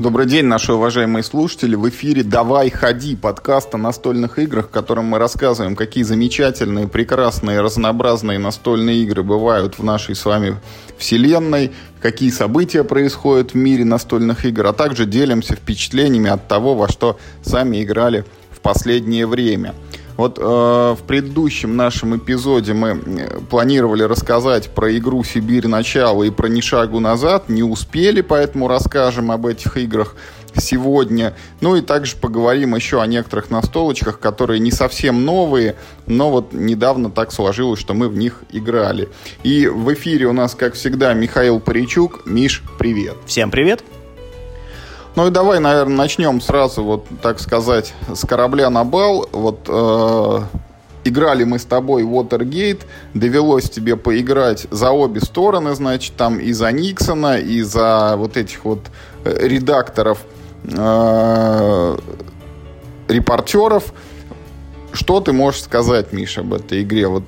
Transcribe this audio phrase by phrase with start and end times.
[0.00, 1.74] Добрый день, наши уважаемые слушатели.
[1.74, 7.60] В эфире «Давай, ходи» подкаст о настольных играх, в котором мы рассказываем, какие замечательные, прекрасные,
[7.60, 10.56] разнообразные настольные игры бывают в нашей с вами
[10.96, 16.88] вселенной, какие события происходят в мире настольных игр, а также делимся впечатлениями от того, во
[16.88, 19.74] что сами играли в последнее время–
[20.20, 25.66] вот э, в предыдущем нашем эпизоде мы э, планировали рассказать про игру «Сибирь.
[25.66, 27.48] Начало» и про «Ни шагу назад».
[27.48, 30.14] Не успели, поэтому расскажем об этих играх
[30.54, 31.34] сегодня.
[31.62, 37.10] Ну и также поговорим еще о некоторых настолочках, которые не совсем новые, но вот недавно
[37.10, 39.08] так сложилось, что мы в них играли.
[39.42, 42.26] И в эфире у нас, как всегда, Михаил Паричук.
[42.26, 43.16] Миш, привет.
[43.26, 43.82] Всем привет.
[45.16, 49.28] Ну и давай, наверное, начнем сразу, вот так сказать, с корабля на бал.
[49.32, 50.40] Вот э,
[51.04, 52.82] играли мы с тобой Watergate,
[53.14, 58.64] довелось тебе поиграть за обе стороны, значит, там и за Никсона, и за вот этих
[58.64, 58.80] вот
[59.24, 60.22] э, редакторов,
[60.64, 61.98] э,
[63.08, 63.92] репортеров.
[64.92, 67.08] Что ты можешь сказать, Миша, об этой игре?
[67.08, 67.24] Вот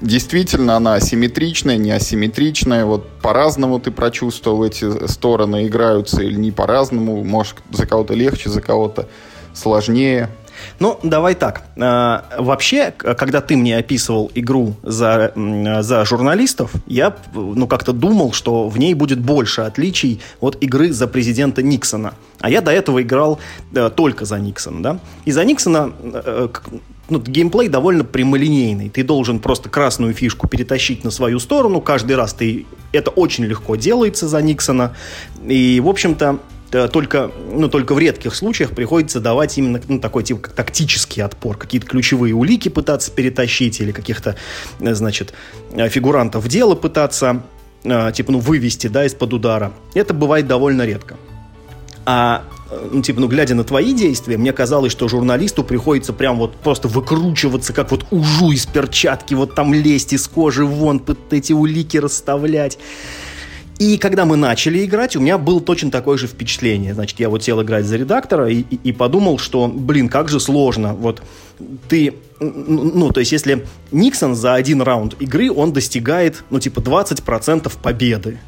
[0.00, 2.84] действительно она асимметричная, не асимметричная.
[2.84, 7.24] Вот по-разному ты прочувствовал эти стороны играются или не по-разному.
[7.24, 9.08] Может, за кого-то легче, за кого-то
[9.54, 10.30] сложнее.
[10.78, 11.62] Ну, давай так.
[11.78, 18.68] А, вообще, когда ты мне описывал игру за, за журналистов, я ну, как-то думал, что
[18.68, 22.14] в ней будет больше отличий от игры за президента Никсона.
[22.40, 23.38] А я до этого играл
[23.74, 24.98] э, только за Никсона, да?
[25.24, 26.48] И за Никсона э,
[27.08, 28.88] ну, геймплей довольно прямолинейный.
[28.88, 31.80] Ты должен просто красную фишку перетащить на свою сторону.
[31.80, 32.66] Каждый раз ты...
[32.92, 34.96] Это очень легко делается за Никсона.
[35.46, 36.40] И, в общем-то,
[36.72, 41.22] э, только, ну, только в редких случаях приходится давать именно ну, такой типа как тактический
[41.22, 44.36] отпор, какие-то ключевые улики пытаться перетащить или каких-то,
[44.80, 45.32] э, значит,
[45.72, 47.42] э, фигурантов в дело пытаться,
[47.82, 49.72] типа, ну, вывести, да, из-под удара.
[49.94, 51.16] Это бывает довольно редко.
[52.04, 56.56] А ну, типа, ну, глядя на твои действия, мне казалось, что журналисту приходится прям вот
[56.56, 61.96] просто выкручиваться, как вот ужу из перчатки, вот там лезть из кожи вон, эти улики
[61.96, 62.78] расставлять.
[63.78, 66.94] И когда мы начали играть, у меня было точно такое же впечатление.
[66.94, 70.40] Значит, я вот сел играть за редактора и, и, и подумал, что, блин, как же
[70.40, 70.94] сложно.
[70.94, 71.22] Вот
[71.88, 77.70] ты, ну, то есть, если Никсон за один раунд игры, он достигает, ну, типа, 20%
[77.82, 78.38] победы.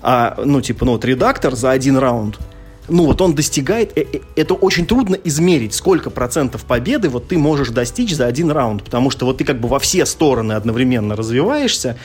[0.00, 2.38] А, ну, типа, ну, вот редактор за один раунд–
[2.88, 7.38] ну вот он достигает, э, э, это очень трудно измерить, сколько процентов победы вот ты
[7.38, 11.16] можешь достичь за один раунд, потому что вот ты как бы во все стороны одновременно
[11.16, 11.98] развиваешься,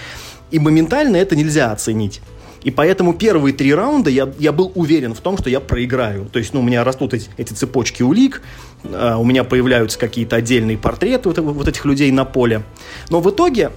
[0.52, 2.22] и моментально это нельзя оценить.
[2.64, 6.26] И поэтому первые три раунда я, я был уверен в том, что я проиграю.
[6.32, 8.42] То есть, ну, у меня растут эти, эти цепочки улик,
[8.84, 12.64] э, у меня появляются какие-то отдельные портреты вот, вот этих людей на поле.
[13.10, 13.72] Но в итоге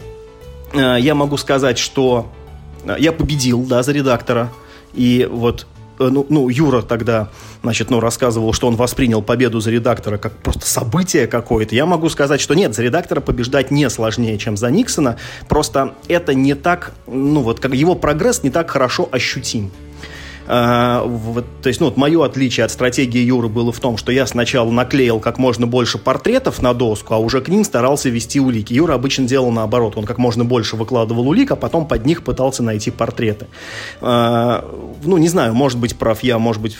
[0.72, 2.32] э, я могу сказать, что
[2.98, 4.52] я победил, да, за редактора.
[4.94, 5.66] И вот
[5.98, 7.30] ну, ну, Юра тогда,
[7.62, 11.74] значит, ну, рассказывал, что он воспринял победу за редактора как просто событие какое-то.
[11.74, 15.16] Я могу сказать, что нет, за редактора побеждать не сложнее, чем за Никсона.
[15.48, 19.70] Просто это не так, ну, вот как его прогресс не так хорошо ощутим.
[20.46, 24.12] А, вот, то есть, ну, вот мое отличие от стратегии Юры было в том, что
[24.12, 28.40] я сначала наклеил как можно больше портретов на доску, а уже к ним старался вести
[28.40, 28.72] улики.
[28.72, 29.96] Юра обычно делал наоборот.
[29.96, 33.46] Он как можно больше выкладывал улик, а потом под них пытался найти портреты.
[34.00, 34.64] А,
[35.04, 36.76] ну, не знаю, может быть, прав я, может быть,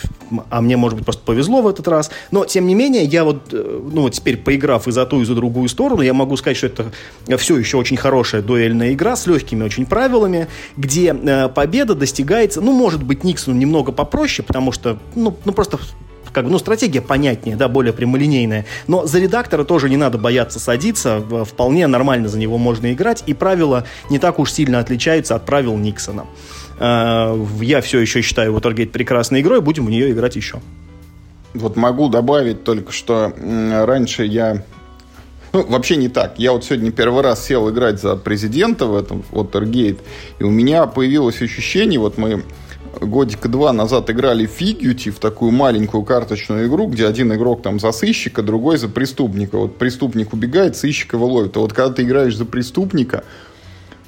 [0.49, 2.09] а мне, может быть, просто повезло в этот раз.
[2.31, 5.25] Но, тем не менее, я вот, э, ну, вот теперь, поиграв и за ту, и
[5.25, 6.91] за другую сторону, я могу сказать, что это
[7.37, 10.47] все еще очень хорошая дуэльная игра с легкими очень правилами,
[10.77, 15.79] где э, победа достигается, ну, может быть, Никсону немного попроще, потому что, ну, ну просто
[16.31, 18.65] как бы, ну, стратегия понятнее, да, более прямолинейная.
[18.87, 23.33] Но за редактора тоже не надо бояться садиться, вполне нормально за него можно играть, и
[23.33, 26.25] правила не так уж сильно отличаются от правил Никсона.
[26.79, 30.61] А, я все еще считаю Watergate прекрасной игрой, будем в нее играть еще.
[31.53, 34.63] Вот могу добавить только, что раньше я
[35.53, 36.37] ну, вообще не так.
[36.37, 39.97] Я вот сегодня первый раз сел играть за президента в этом Watergate,
[40.39, 42.43] и у меня появилось ощущение, вот мы
[42.99, 47.91] годика два назад играли в в такую маленькую карточную игру, где один игрок там за
[47.91, 49.57] сыщика, другой за преступника.
[49.57, 51.57] Вот преступник убегает, сыщик его ловит.
[51.57, 53.23] А вот когда ты играешь за преступника,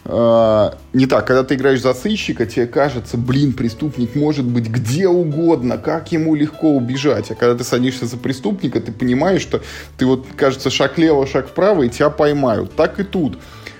[0.05, 5.07] э, не так, когда ты играешь за сыщика, тебе кажется, блин, преступник может быть где
[5.07, 7.31] угодно, как ему легко убежать.
[7.31, 9.61] А когда ты садишься за преступника, ты понимаешь, что
[9.97, 12.75] ты вот, кажется, шаг лево, шаг вправо, и тебя поймают.
[12.75, 13.37] Так и тут.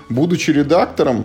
[0.08, 1.24] Будучи редактором,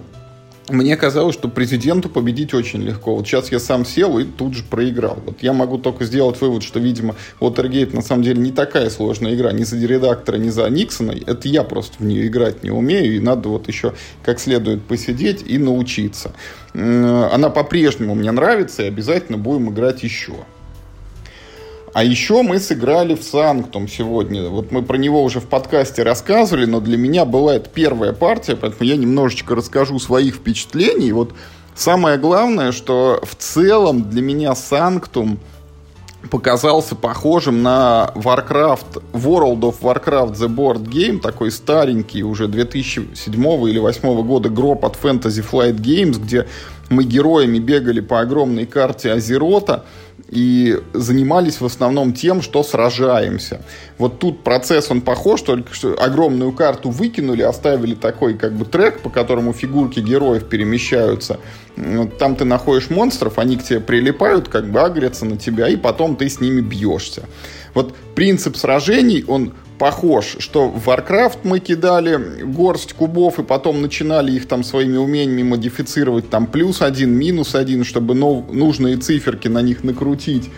[0.69, 3.15] мне казалось, что президенту победить очень легко.
[3.15, 5.19] Вот сейчас я сам сел и тут же проиграл.
[5.25, 9.35] Вот я могу только сделать вывод, что, видимо, Watergate на самом деле не такая сложная
[9.35, 11.11] игра ни за редактора, ни за Никсона.
[11.11, 15.43] Это я просто в нее играть не умею, и надо вот еще как следует посидеть
[15.45, 16.33] и научиться.
[16.73, 20.33] Она по-прежнему мне нравится, и обязательно будем играть еще.
[21.95, 24.49] А еще мы сыграли в Санктум сегодня.
[24.49, 28.57] Вот мы про него уже в подкасте рассказывали, но для меня была это первая партия,
[28.57, 31.13] поэтому я немножечко расскажу своих впечатлений.
[31.13, 31.33] Вот
[31.73, 35.39] самое главное, что в целом для меня Санктум
[36.29, 43.79] показался похожим на Warcraft, World of Warcraft The Board Game, такой старенький, уже 2007 или
[43.79, 46.45] 2008 года гроб от Fantasy Flight Games, где
[46.89, 49.85] мы героями бегали по огромной карте Азерота,
[50.35, 53.61] и занимались в основном тем, что сражаемся.
[53.97, 58.99] Вот тут процесс, он похож, только что огромную карту выкинули, оставили такой как бы трек,
[58.99, 61.39] по которому фигурки героев перемещаются.
[62.19, 66.17] Там ты находишь монстров, они к тебе прилипают, как бы агрятся на тебя, и потом
[66.17, 67.23] ты с ними бьешься.
[67.73, 74.31] Вот принцип сражений, он похож, что в Warcraft мы кидали горсть кубов и потом начинали
[74.31, 79.61] их там своими умениями модифицировать, там плюс один, минус один, чтобы нов- нужные циферки на
[79.61, 80.49] них накрутить.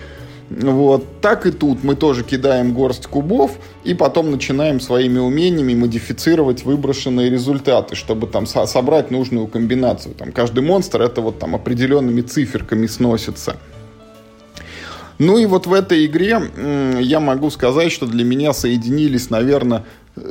[0.49, 1.19] Вот.
[1.21, 7.29] Так и тут мы тоже кидаем горсть кубов и потом начинаем своими умениями модифицировать выброшенные
[7.29, 10.15] результаты, чтобы там со- собрать нужную комбинацию.
[10.15, 13.57] Там каждый монстр это вот там определенными циферками сносится.
[15.19, 16.41] Ну и вот в этой игре
[16.99, 19.83] я могу сказать, что для меня соединились, наверное,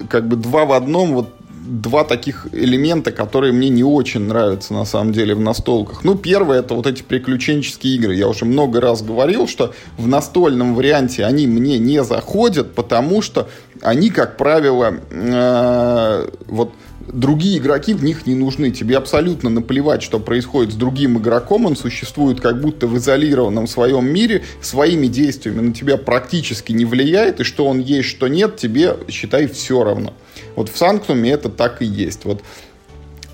[0.08, 1.28] как бы два в одном, вот
[1.66, 6.04] два таких элемента, которые мне не очень нравятся на самом деле в настолках.
[6.04, 8.14] Ну, первое это вот эти приключенческие игры.
[8.14, 13.48] Я уже много раз говорил, что в настольном варианте они мне не заходят, потому что
[13.82, 16.72] они, как правило, э, вот
[17.12, 18.70] другие игроки в них не нужны.
[18.70, 21.66] Тебе абсолютно наплевать, что происходит с другим игроком.
[21.66, 27.40] Он существует как будто в изолированном своем мире, своими действиями на тебя практически не влияет,
[27.40, 30.14] и что он есть, что нет, тебе, считай, все равно.
[30.54, 32.24] Вот в Санктуме это так и есть.
[32.24, 32.42] Вот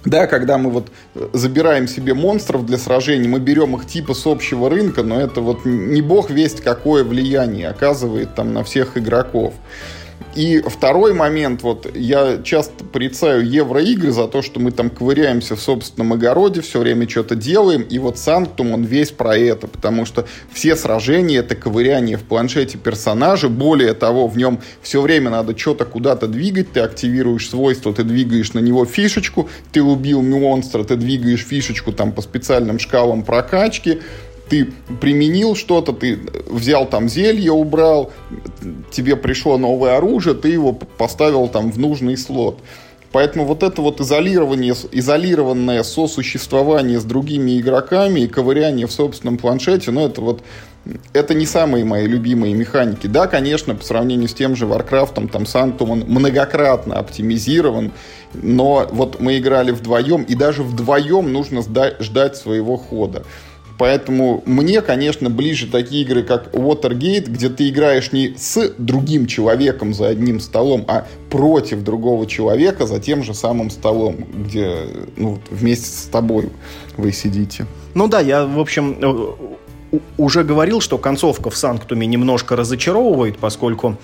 [0.05, 0.89] да, когда мы вот
[1.33, 5.65] забираем себе монстров для сражений, мы берем их типа с общего рынка, но это вот
[5.65, 9.55] не бог весть какое влияние оказывает там на всех игроков.
[10.35, 15.61] И второй момент, вот я часто порицаю евроигры за то, что мы там ковыряемся в
[15.61, 20.27] собственном огороде, все время что-то делаем, и вот Санктум, он весь про это, потому что
[20.53, 25.85] все сражения это ковыряние в планшете персонажа, более того, в нем все время надо что-то
[25.85, 31.45] куда-то двигать, ты активируешь свойство, ты двигаешь на него фишечку, ты убил монстра, ты двигаешь
[31.45, 34.01] фишечку там по специальным шкалам прокачки,
[34.53, 34.71] ты
[35.01, 38.13] применил что-то, ты взял там зелье, убрал,
[38.91, 42.59] тебе пришло новое оружие, ты его поставил там в нужный слот.
[43.13, 49.91] Поэтому вот это вот изолирование, изолированное сосуществование с другими игроками и ковыряние в собственном планшете,
[49.91, 50.43] ну это вот
[51.15, 53.07] это не самые мои любимые механики.
[53.07, 57.93] Да, конечно, по сравнению с тем же Warcraft, там Sanctum, он многократно оптимизирован,
[58.35, 63.23] но вот мы играли вдвоем, и даже вдвоем нужно ждать своего хода.
[63.83, 69.93] Поэтому мне, конечно, ближе такие игры, как Watergate, где ты играешь не с другим человеком
[69.93, 74.87] за одним столом, а против другого человека за тем же самым столом, где
[75.17, 76.51] ну, вместе с тобой
[76.97, 77.67] вы сидите.
[77.95, 83.99] Ну да, я, в общем, э, уже говорил, что концовка в Санктуме немножко разочаровывает, поскольку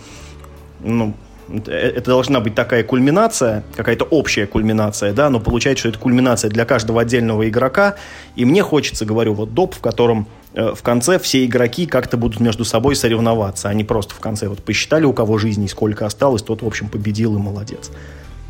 [0.81, 1.15] ну,
[1.49, 6.65] это должна быть такая кульминация, какая-то общая кульминация, да, но получается, что это кульминация для
[6.65, 7.97] каждого отдельного игрока,
[8.37, 12.41] и мне хочется, говорю, вот доп, в котором э, в конце все игроки как-то будут
[12.41, 16.63] между собой соревноваться, они просто в конце вот посчитали, у кого жизни сколько осталось, тот,
[16.63, 17.91] в общем, победил и молодец.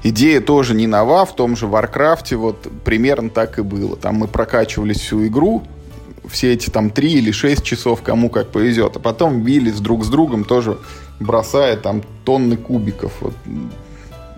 [0.05, 3.97] Идея тоже не нова, в том же Warcraft е вот примерно так и было.
[3.97, 5.65] Там мы прокачивались всю игру,
[6.31, 10.09] все эти там три или шесть часов, кому как повезет, а потом бились друг с
[10.09, 10.79] другом тоже
[11.21, 13.13] бросая там тонны кубиков.
[13.21, 13.35] Вот,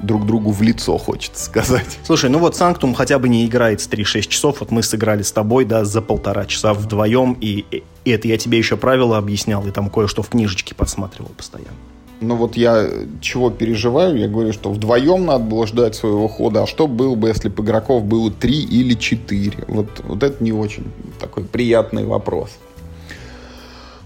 [0.03, 1.99] друг другу в лицо, хочется сказать.
[2.05, 4.61] Слушай, ну вот Sanctum хотя бы не играет с 3-6 часов.
[4.61, 7.65] Вот мы сыграли с тобой, да, за полтора часа вдвоем, и,
[8.05, 11.77] и это я тебе еще правила объяснял, и там кое-что в книжечке подсматривал постоянно.
[12.21, 12.87] Ну вот я
[13.23, 17.29] чего переживаю, я говорю, что вдвоем надо было ждать своего хода, а что было бы,
[17.29, 19.65] если бы игроков было три или четыре?
[19.67, 20.85] Вот, вот это не очень
[21.19, 22.51] такой приятный вопрос.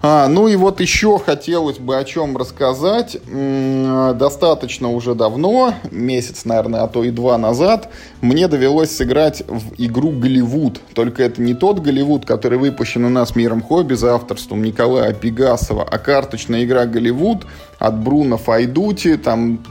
[0.06, 3.16] А, ну и вот еще хотелось бы о чем рассказать.
[3.26, 7.88] Достаточно уже давно, месяц, наверное, а то и два назад,
[8.20, 10.78] мне довелось сыграть в игру «Голливуд».
[10.92, 15.88] Только это не тот «Голливуд», который выпущен у нас «Миром хобби» за авторством Николая Пегасова,
[15.90, 17.46] а карточная игра «Голливуд»
[17.78, 19.64] от Бруно Файдути, там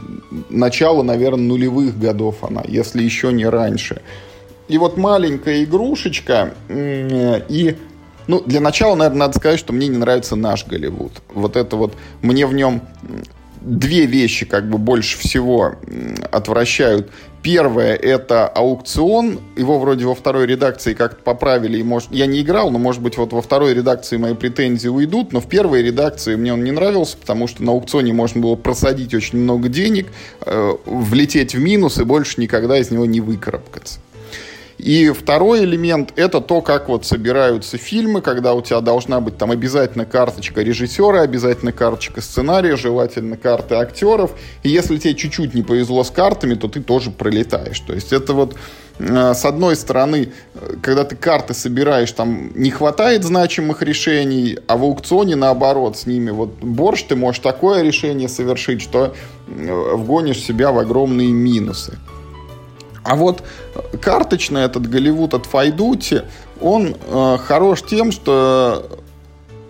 [0.50, 4.02] начало, наверное, нулевых годов она, если еще не раньше.
[4.66, 7.76] И вот маленькая игрушечка, и
[8.26, 11.12] ну, для начала, наверное, надо сказать, что мне не нравится наш Голливуд.
[11.32, 12.82] Вот это вот, мне в нем
[13.60, 15.76] две вещи как бы больше всего
[16.30, 17.10] отвращают.
[17.42, 19.38] Первое– это аукцион.
[19.56, 21.78] Его вроде во второй редакции как-то поправили.
[21.78, 25.34] И может, я не играл, но, может быть, вот во второй редакции мои претензии уйдут.
[25.34, 29.12] Но в первой редакции мне он не нравился, потому что на аукционе можно было просадить
[29.12, 30.06] очень много денег,
[30.46, 34.00] э, влететь в минус и больше никогда из него не выкарабкаться.
[34.78, 39.50] И второй элемент– это то, как вот собираются фильмы, когда у тебя должна быть там
[39.50, 44.32] обязательно карточка режиссера, обязательно карточка сценария, желательно карты актеров.
[44.62, 47.78] И если тебе чуть-чуть не повезло с картами, то ты тоже пролетаешь.
[47.80, 48.56] То есть это вот
[48.98, 50.32] э, с одной стороны,
[50.82, 56.30] когда ты карты собираешь, там не хватает значимых решений, а в аукционе наоборот с ними
[56.30, 59.14] вот борщ, ты можешь такое решение совершить, что
[59.46, 61.98] э, вгонишь себя в огромные минусы.
[63.04, 63.42] А вот
[64.00, 66.22] карточный этот Голливуд от Файдути,
[66.60, 68.98] он э, хорош тем, что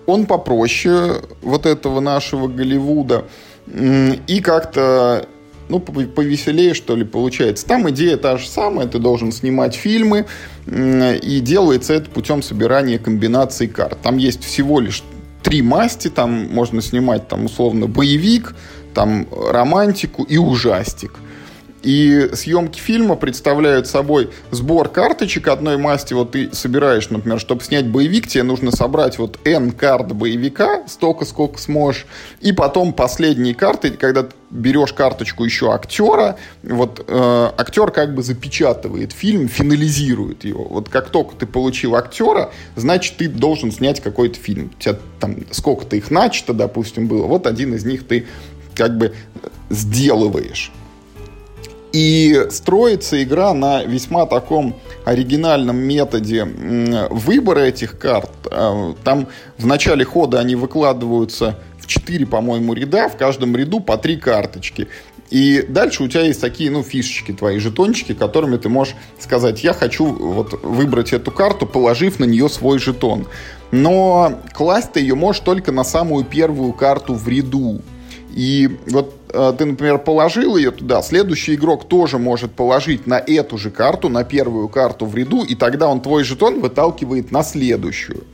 [0.06, 3.24] он попроще вот этого нашего Голливуда
[3.66, 5.26] и как-то
[5.68, 7.66] ну, повеселее, что ли, получается.
[7.66, 10.26] Там идея та же самая, ты должен снимать фильмы,
[10.66, 13.98] и делается это путем собирания комбинаций карт.
[14.02, 15.02] Там есть всего лишь
[15.42, 18.54] три масти, там можно снимать, там, условно, боевик,
[18.94, 21.14] там, романтику и ужастик.
[21.84, 26.14] И съемки фильма представляют собой сбор карточек одной масти.
[26.14, 31.26] Вот ты собираешь, например, чтобы снять боевик, тебе нужно собрать вот N карт боевика, столько,
[31.26, 32.06] сколько сможешь.
[32.40, 38.22] И потом последние карты, когда ты берешь карточку еще актера, вот э, актер как бы
[38.22, 40.64] запечатывает фильм, финализирует его.
[40.64, 44.70] Вот как только ты получил актера, значит, ты должен снять какой-то фильм.
[44.78, 47.26] У тебя там сколько-то их начато, допустим, было.
[47.26, 48.24] Вот один из них ты
[48.74, 49.12] как бы
[49.68, 50.72] сделываешь.
[51.94, 54.74] И строится игра на весьма таком
[55.04, 58.32] оригинальном методе выбора этих карт.
[58.50, 63.96] А, там в начале хода они выкладываются в 4, по-моему, ряда, в каждом ряду по
[63.96, 64.88] 3 карточки.
[65.30, 69.72] И дальше у тебя есть такие, ну, фишечки твои, жетончики, которыми ты можешь сказать, я
[69.72, 73.28] хочу вот выбрать эту карту, положив на нее свой жетон.
[73.70, 77.82] Но класть ты ее можешь только на самую первую карту в ряду.
[78.34, 83.58] И вот э, ты, например, положил ее туда, следующий игрок тоже может положить на эту
[83.58, 88.24] же карту, на первую карту в ряду, и тогда он твой жетон выталкивает на следующую.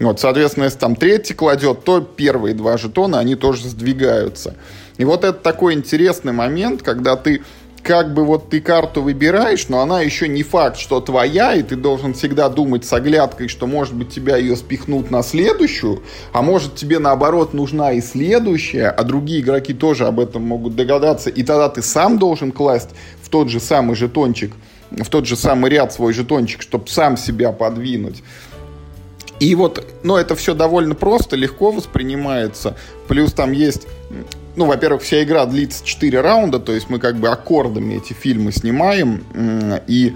[0.00, 4.56] Вот, соответственно, если там третий кладет, то первые два жетона, они тоже сдвигаются.
[4.98, 7.42] И вот это такой интересный момент, когда ты
[7.84, 11.76] как бы вот ты карту выбираешь, но она еще не факт, что твоя, и ты
[11.76, 16.76] должен всегда думать с оглядкой, что, может быть, тебя ее спихнут на следующую, а может,
[16.76, 21.68] тебе, наоборот, нужна и следующая, а другие игроки тоже об этом могут догадаться, и тогда
[21.68, 22.90] ты сам должен класть
[23.22, 24.52] в тот же самый жетончик,
[24.90, 28.22] в тот же самый ряд свой жетончик, чтобы сам себя подвинуть.
[29.40, 32.76] И вот, ну, это все довольно просто, легко воспринимается.
[33.08, 33.86] Плюс там есть
[34.56, 38.52] ну, во-первых, вся игра длится 4 раунда, то есть мы как бы аккордами эти фильмы
[38.52, 39.24] снимаем,
[39.86, 40.14] и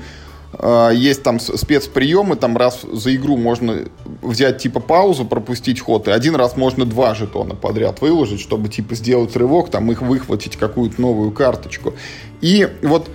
[0.52, 3.84] э, есть там спецприемы, там раз за игру можно
[4.22, 8.94] взять типа паузу, пропустить ход, и один раз можно два жетона подряд выложить, чтобы типа
[8.94, 11.94] сделать рывок, там их выхватить какую-то новую карточку.
[12.40, 13.10] И вот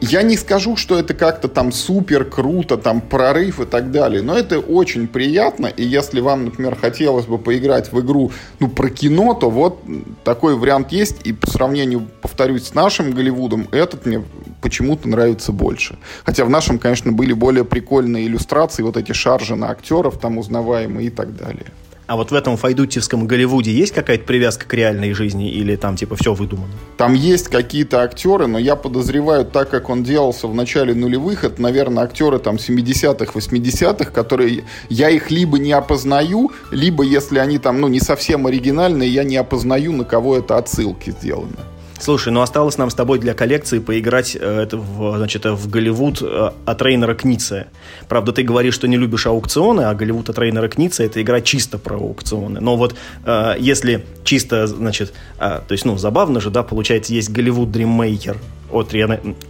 [0.00, 4.36] я не скажу, что это как-то там супер круто, там прорыв и так далее, но
[4.36, 9.34] это очень приятно, и если вам, например, хотелось бы поиграть в игру, ну, про кино,
[9.34, 9.82] то вот
[10.24, 14.22] такой вариант есть, и по сравнению, повторюсь, с нашим Голливудом, этот мне
[14.60, 15.98] почему-то нравится больше.
[16.24, 21.08] Хотя в нашем, конечно, были более прикольные иллюстрации, вот эти шаржи на актеров там узнаваемые
[21.08, 21.66] и так далее.
[22.10, 26.16] А вот в этом файдутевском Голливуде есть какая-то привязка к реальной жизни или там типа
[26.16, 26.72] все выдумано?
[26.96, 31.62] Там есть какие-то актеры, но я подозреваю, так как он делался в начале нулевых, это,
[31.62, 37.80] наверное, актеры там 70-х, 80-х, которые я их либо не опознаю, либо если они там,
[37.80, 41.58] ну, не совсем оригинальные, я не опознаю, на кого это отсылки сделаны.
[42.00, 46.22] Слушай, ну осталось нам с тобой для коллекции поиграть э, это в, значит, в Голливуд
[46.22, 47.66] э, от Рейнера Кница.
[48.08, 51.76] Правда, ты говоришь, что не любишь аукционы, а Голливуд от Рейнера Кница это игра чисто
[51.76, 52.58] про аукционы.
[52.60, 52.94] Но вот
[53.26, 58.38] э, если чисто, значит, э, то есть, ну, забавно же, да, получается, есть Голливуд Dreammaker
[58.70, 58.94] от,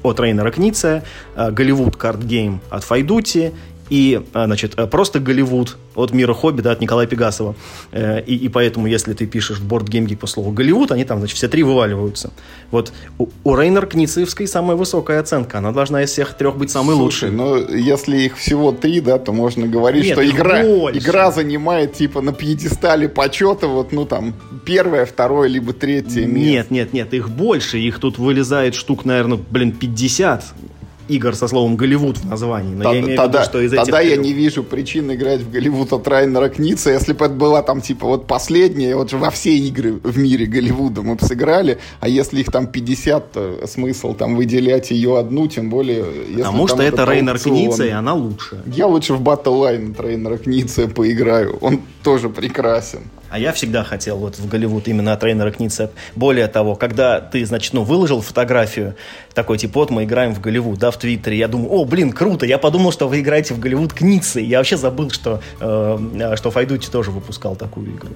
[0.02, 1.04] от Рейнера Кница,
[1.36, 3.52] э, Голливуд Card Game от Файдути
[3.90, 7.56] и, э, значит, э, просто Голливуд от мира хобби, да, от Николая Пегасова.
[7.90, 11.18] Э, и, и поэтому, если ты пишешь в борт геймги по слову Голливуд, они там,
[11.18, 12.30] значит, все три вываливаются.
[12.70, 15.58] Вот у, у Рейнер Кницевской самая высокая оценка.
[15.58, 17.30] Она должна из всех трех быть самой лучшей.
[17.30, 22.20] ну, если их всего три, да, то можно говорить, Нет, что игра, игра занимает, типа,
[22.20, 26.38] на пьедестале почета, вот, ну, там, первое, второе, либо третье место.
[26.38, 27.78] Нет, нет, нет, их больше.
[27.78, 30.44] Их тут вылезает штук, наверное, блин, 50
[31.10, 32.74] игр со словом Голливуд в названии.
[32.74, 33.84] Но Т- я имею тогда, в виду, что из этих...
[33.84, 36.90] Тогда я не вижу причин играть в Голливуд от Райнера Кница.
[36.90, 40.46] Если бы это была там типа вот последняя, вот же во все игры в мире
[40.46, 45.46] Голливуда мы бы сыграли, а если их там 50, то смысл там выделять ее одну,
[45.46, 46.04] тем более...
[46.28, 48.62] Если Потому что это, Рейнер Кница, и она лучше.
[48.66, 51.58] Я лучше в Battle Line от Рейнера Кница поиграю.
[51.60, 53.00] Он тоже прекрасен.
[53.30, 55.92] А я всегда хотел вот в Голливуд именно от Рейнера Кница.
[56.16, 58.96] Более того, когда ты, значит, ну, выложил фотографию,
[59.34, 62.44] такой, типа, вот мы играем в Голливуд, да, в Твиттере, я думаю, о, блин, круто,
[62.44, 64.40] я подумал, что вы играете в Голливуд Кницы.
[64.40, 68.10] Я вообще забыл, что, э, что Файдути тоже выпускал такую игру.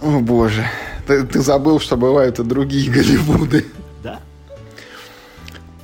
[0.00, 0.64] О, боже.
[1.06, 3.66] Ты, ты забыл, что бывают и другие Голливуды.
[4.02, 4.20] Да.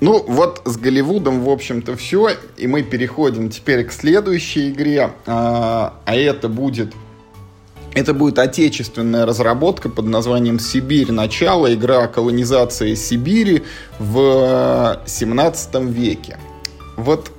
[0.01, 2.31] Ну, вот с Голливудом, в общем-то, все.
[2.57, 5.11] И мы переходим теперь к следующей игре.
[5.27, 6.93] А, а это будет
[7.95, 11.13] это будет отечественная разработка под названием «Сибирь.
[11.13, 11.73] Начало.
[11.75, 13.63] Игра колонизации Сибири
[13.99, 16.39] в 17 веке».
[16.97, 17.31] Вот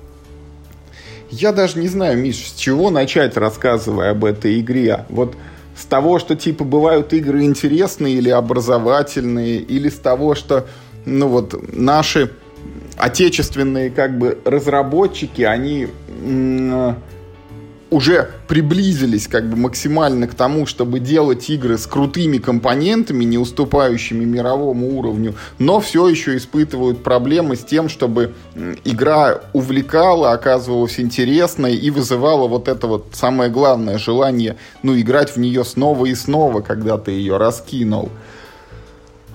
[1.29, 5.05] я даже не знаю, Миш, с чего начать, рассказывая об этой игре.
[5.09, 5.35] Вот
[5.75, 10.67] с того, что типа бывают игры интересные или образовательные, или с того, что
[11.05, 12.31] ну вот наши
[12.97, 15.87] отечественные как бы разработчики, они
[17.93, 24.25] уже приблизились как бы максимально к тому, чтобы делать игры с крутыми компонентами, не уступающими
[24.25, 28.33] мировому уровню, но все еще испытывают проблемы с тем, чтобы
[28.83, 35.37] игра увлекала, оказывалась интересной и вызывала вот это вот самое главное желание, ну, играть в
[35.37, 38.09] нее снова и снова, когда ты ее раскинул.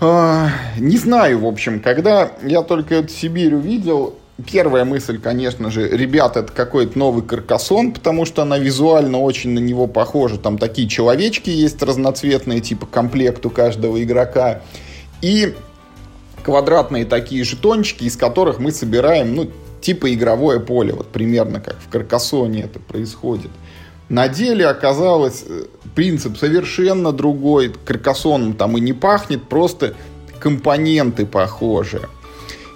[0.01, 4.15] А, не знаю, в общем, когда я только эту Сибирь увидел,
[4.47, 9.59] Первая мысль, конечно же, ребят, это какой-то новый каркасон, потому что она визуально очень на
[9.59, 10.39] него похожа.
[10.39, 14.63] Там такие человечки есть разноцветные, типа комплект у каждого игрока.
[15.23, 15.57] И
[16.45, 21.89] квадратные такие жетончики, из которых мы собираем, ну, типа игровое поле, вот примерно как в
[21.89, 23.51] каркасоне это происходит.
[24.09, 25.65] На деле оказалось э,
[25.97, 27.75] принцип совершенно другой.
[27.85, 29.95] Каркасоном там и не пахнет, просто
[30.39, 32.09] компоненты похожие.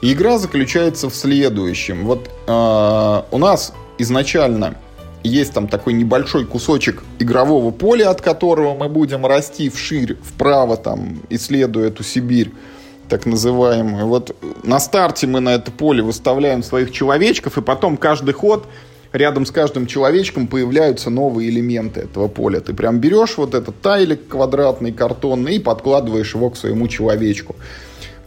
[0.04, 2.04] Игра заключается в следующем.
[2.06, 4.74] Вот э, у нас изначально
[5.22, 11.22] есть там такой небольшой кусочек игрового поля, от которого мы будем расти вширь, вправо, там,
[11.30, 12.50] исследуя эту Сибирь,
[13.08, 14.06] так называемую.
[14.06, 14.34] Вот
[14.64, 18.66] на старте мы на это поле выставляем своих человечков, и потом каждый ход
[19.12, 22.58] рядом с каждым человечком появляются новые элементы этого поля.
[22.58, 27.54] Ты прям берешь вот этот тайлик квадратный, картонный, и подкладываешь его к своему человечку.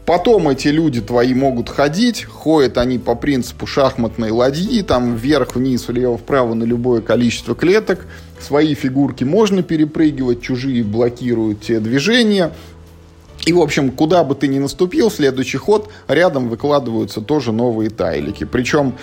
[0.06, 6.54] Потом эти люди твои могут ходить, ходят они по принципу шахматной ладьи, там вверх-вниз, влево-вправо
[6.54, 8.06] на любое количество клеток.
[8.40, 12.52] Свои фигурки можно перепрыгивать, чужие блокируют те движения.
[13.48, 18.44] И, в общем, куда бы ты ни наступил, следующий ход, рядом выкладываются тоже новые тайлики.
[18.44, 18.94] Причем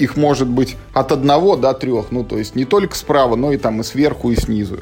[0.00, 2.10] их может быть от одного до трех.
[2.10, 4.78] Ну, то есть не только справа, но и там и сверху, и снизу.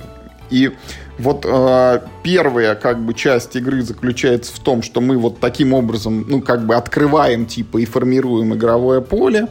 [0.50, 0.72] И
[1.18, 6.24] вот э, первая как бы часть игры заключается в том, что мы вот таким образом,
[6.28, 9.48] ну как бы открываем типа и формируем игровое поле.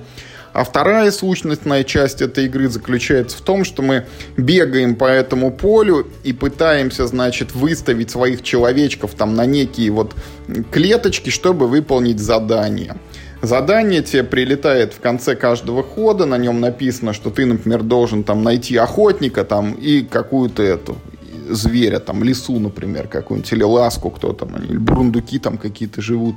[0.53, 4.05] А вторая сущностная часть этой игры заключается в том, что мы
[4.37, 10.15] бегаем по этому полю и пытаемся, значит, выставить своих человечков там на некие вот
[10.71, 12.95] клеточки, чтобы выполнить задание.
[13.43, 18.41] Задание тебе прилетает в конце каждого хода, на нем написано, что ты, например, должен там
[18.41, 20.97] найти охотника там и какую-то эту
[21.49, 26.35] зверя, там, лису, например, какую-нибудь, или ласку кто там, или бурундуки там какие-то живут.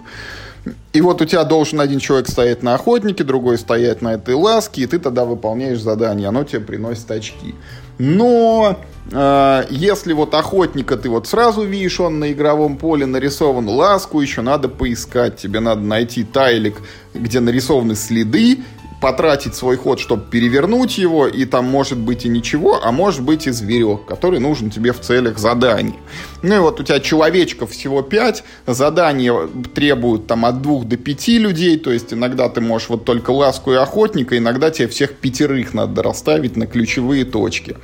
[0.92, 4.82] И вот у тебя должен один человек стоять на охотнике, другой стоять на этой ласке,
[4.82, 7.54] и ты тогда выполняешь задание, оно тебе приносит очки.
[7.98, 8.78] Но
[9.12, 14.40] э, если вот охотника ты вот сразу видишь, он на игровом поле нарисован, ласку еще
[14.40, 15.36] надо поискать.
[15.36, 16.76] Тебе надо найти тайлик,
[17.12, 18.60] где нарисованы следы,
[19.00, 23.46] потратить свой ход, чтобы перевернуть его, и там может быть и ничего, а может быть
[23.46, 25.94] и зверек, который нужен тебе в целях заданий.
[26.42, 29.34] Ну и вот у тебя человечков всего 5, задания
[29.74, 33.72] требуют там от двух до пяти людей, то есть иногда ты можешь вот только ласку
[33.72, 37.76] и охотника, иногда тебе всех пятерых надо расставить на ключевые точки.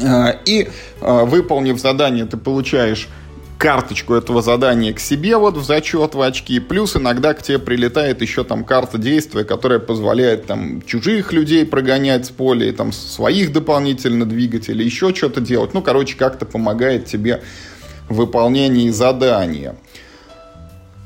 [0.00, 0.68] А, и
[1.00, 3.08] а, выполнив задание, ты получаешь
[3.62, 8.20] карточку этого задания к себе вот в зачет в очки, плюс иногда к тебе прилетает
[8.20, 13.52] еще там карта действия, которая позволяет там чужих людей прогонять с поля, и там своих
[13.52, 15.74] дополнительно двигать или еще что-то делать.
[15.74, 17.40] Ну, короче, как-то помогает тебе
[18.08, 19.76] в выполнении задания.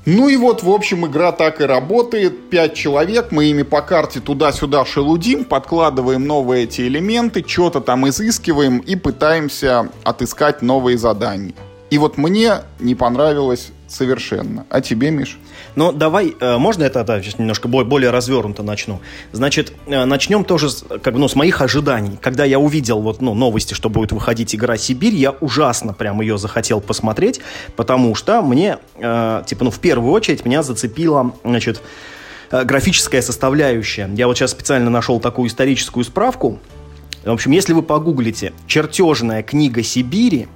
[0.07, 2.49] Ну и вот, в общем, игра так и работает.
[2.49, 8.79] Пять человек, мы ими по карте туда-сюда шелудим, подкладываем новые эти элементы, что-то там изыскиваем
[8.79, 11.53] и пытаемся отыскать новые задания.
[11.90, 14.66] И вот мне не понравилось совершенно.
[14.70, 15.38] А тебе, Миш?
[15.77, 19.01] Ну, давай, э, можно это да, сейчас немножко более развернуто начну.
[19.33, 22.18] Значит, э, начнем тоже с, как бы, ну, с моих ожиданий.
[22.20, 26.38] Когда я увидел вот, ну, новости, что будет выходить игра «Сибирь», я ужасно прям ее
[26.38, 27.40] захотел посмотреть,
[27.77, 31.83] потому что мне, э, типа, ну, в первую очередь меня зацепила, значит,
[32.51, 34.09] графическая составляющая.
[34.14, 36.59] Я вот сейчас специально нашел такую историческую справку.
[37.25, 40.49] В общем, если вы погуглите «Чертежная книга Сибири»,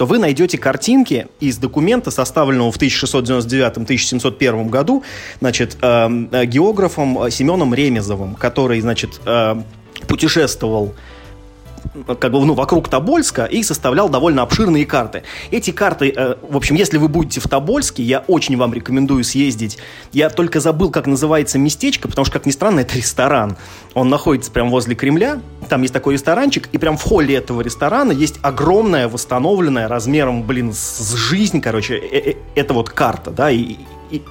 [0.00, 5.04] то вы найдете картинки из документа, составленного в 1699-1701 году,
[5.40, 9.56] значит, эм, э, географом Семеном Ремезовым, который, значит, э,
[10.08, 10.94] путешествовал
[12.18, 15.22] как бы, ну, вокруг Тобольска и составлял довольно обширные карты.
[15.50, 19.78] Эти карты, э, в общем, если вы будете в Тобольске, я очень вам рекомендую съездить.
[20.12, 23.56] Я только забыл, как называется местечко, потому что, как ни странно, это ресторан.
[23.94, 28.12] Он находится прямо возле Кремля, там есть такой ресторанчик, и прям в холле этого ресторана
[28.12, 33.76] есть огромная, восстановленная размером, блин, с жизнь, короче, э -э это вот карта, да, и,
[34.10, 34.22] и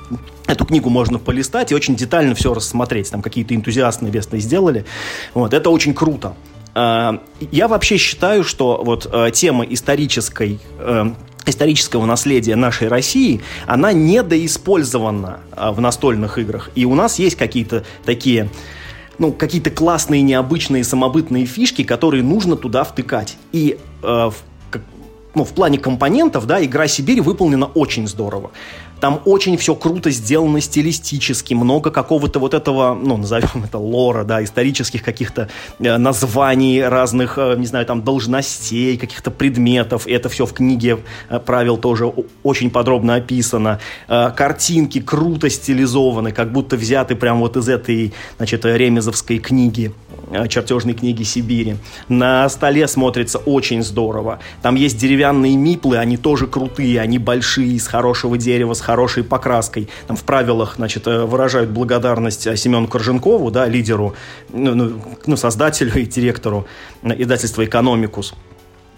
[0.49, 3.11] Эту книгу можно полистать и очень детально все рассмотреть.
[3.11, 4.83] Там какие-то энтузиасты небесные сделали.
[5.35, 6.33] Вот, это очень круто.
[6.79, 7.19] Э,
[7.51, 11.05] я вообще считаю, что вот э, тема исторической э,
[11.45, 16.69] исторического наследия нашей России, она недоиспользована в настольных играх.
[16.75, 18.49] И у нас есть какие-то такие
[19.17, 23.37] ну, какие-то классные, необычные, самобытные фишки, которые нужно туда втыкать.
[23.51, 24.35] И э, в,
[25.35, 28.51] ну, в плане компонентов, да, игра Сибирь выполнена очень здорово.
[28.99, 34.43] Там очень все круто сделано стилистически, много какого-то вот этого, ну, назовем это лора, да,
[34.43, 40.07] исторических каких-то э, названий разных, э, не знаю, там, должностей, каких-то предметов.
[40.07, 42.11] И это все в книге э, правил тоже
[42.43, 43.79] очень подробно описано.
[44.07, 49.93] Картинки круто стилизованы, как будто взяты прямо вот из этой, значит, ремезовской книги,
[50.47, 51.75] чертежной книги Сибири.
[52.07, 54.39] На столе смотрится очень здорово.
[54.61, 59.89] Там есть деревянные миплы, они тоже крутые, они большие, из хорошего дерева, с хорошей покраской.
[60.07, 64.13] Там в правилах, значит, э, выражают благодарность э, Семену Корженкову, да, лидеру,
[64.51, 66.65] ну, ну, ну создателю и директору
[67.03, 68.33] э, издательства «Экономикус».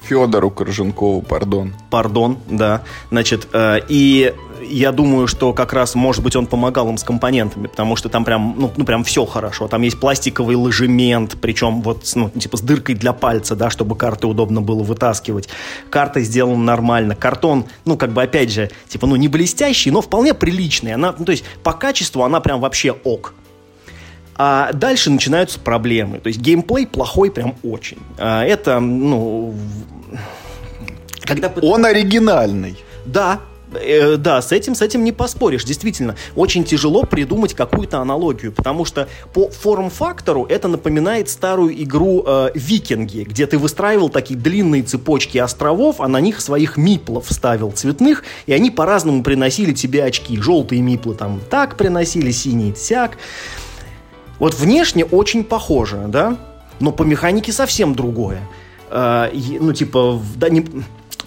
[0.02, 1.74] Федору Корженкову, пардон.
[1.90, 2.82] Пардон, да.
[3.12, 4.34] Значит, э, и
[4.72, 8.26] я думаю, что как раз, может быть, он помогал им с компонентами, потому что там
[8.26, 9.68] прям, ну, ну прям все хорошо.
[9.68, 14.28] Там есть пластиковый ложемент, причем вот, ну, типа с дыркой для пальца, да, чтобы карты
[14.28, 15.50] удобно было вытаскивать.
[15.90, 17.16] Карта сделана нормально.
[17.16, 20.94] Картон, ну, как бы, опять же, типа, ну, не блестящий, но вполне приличный.
[20.94, 23.34] Она, ну, то есть, по качеству она прям вообще ок.
[24.36, 26.20] А дальше начинаются проблемы.
[26.20, 28.00] То есть геймплей плохой прям очень.
[28.18, 29.54] А это, ну...
[31.22, 31.54] Когда...
[31.62, 32.76] Он оригинальный.
[33.06, 33.40] Да,
[33.74, 35.64] Э, да, с этим, с этим не поспоришь.
[35.64, 42.52] Действительно, очень тяжело придумать какую-то аналогию, потому что по форм-фактору это напоминает старую игру э,
[42.54, 48.24] Викинги, где ты выстраивал такие длинные цепочки островов, а на них своих миплов ставил цветных,
[48.46, 50.40] и они по-разному приносили тебе очки.
[50.42, 53.18] Желтые миплы там так приносили, синие сяк.
[54.40, 56.38] Вот внешне очень похоже, да?
[56.80, 58.42] Но по механике совсем другое.
[58.90, 59.30] Э,
[59.60, 60.66] ну, типа, да, не,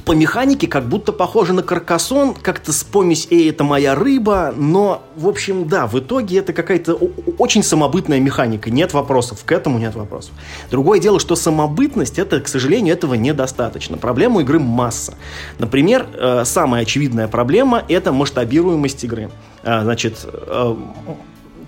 [0.04, 5.02] по механике как будто похоже на каркасон, как-то с помесь «Эй, это моя рыба», но,
[5.16, 6.94] в общем, да, в итоге это какая-то
[7.38, 10.32] очень самобытная механика, нет вопросов, к этому нет вопросов.
[10.70, 13.96] Другое дело, что самобытность, это, к сожалению, этого недостаточно.
[13.96, 15.14] Проблема игры масса.
[15.58, 19.30] Например, э, самая очевидная проблема– это масштабируемость игры.
[19.62, 20.76] Э, значит, э,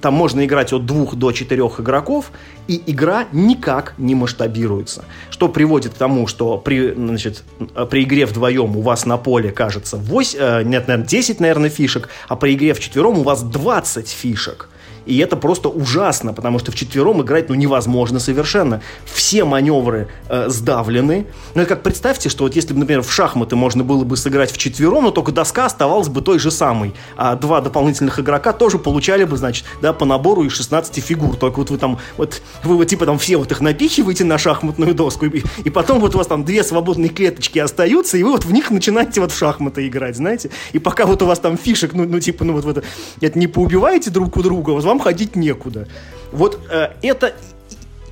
[0.01, 2.31] там можно играть от двух до четырех игроков,
[2.69, 5.05] и игра никак не масштабируется.
[5.31, 7.45] Что приводит к тому, что при, значит,
[7.91, 12.09] при игре вдвоем у вас на поле, кажется, 8, э, нет, наверное, 10, наверное, фишек,
[12.29, 14.69] а при игре в четвером у вас 20 фишек.
[15.07, 18.83] И это просто ужасно, потому что в четвером играть ну, невозможно совершенно.
[19.05, 21.27] Все маневры э, сдавлены.
[21.55, 24.53] Ну, это как представьте, что вот если бы, например, в шахматы можно было бы сыграть
[24.53, 26.93] в четвером, но только доска оставалась бы той же самой.
[27.17, 31.37] А два дополнительных игрока тоже получали бы, значит, да, по набору из 16 фигур.
[31.37, 34.95] Только вот вы там, вот, вы вот типа там все вот их напихиваете на шахматную
[34.95, 38.45] доску, и, и потом вот у вас там две свободные клеточки остаются, и вы вот
[38.45, 40.51] в них начинаете вот в шахматы играть, знаете.
[40.73, 42.83] И пока вот у вас там фишек, ну, ну типа, ну вот это,
[43.21, 45.87] это не поубиваете друг у друга, вот вам ходить некуда.
[46.33, 47.35] Вот э, это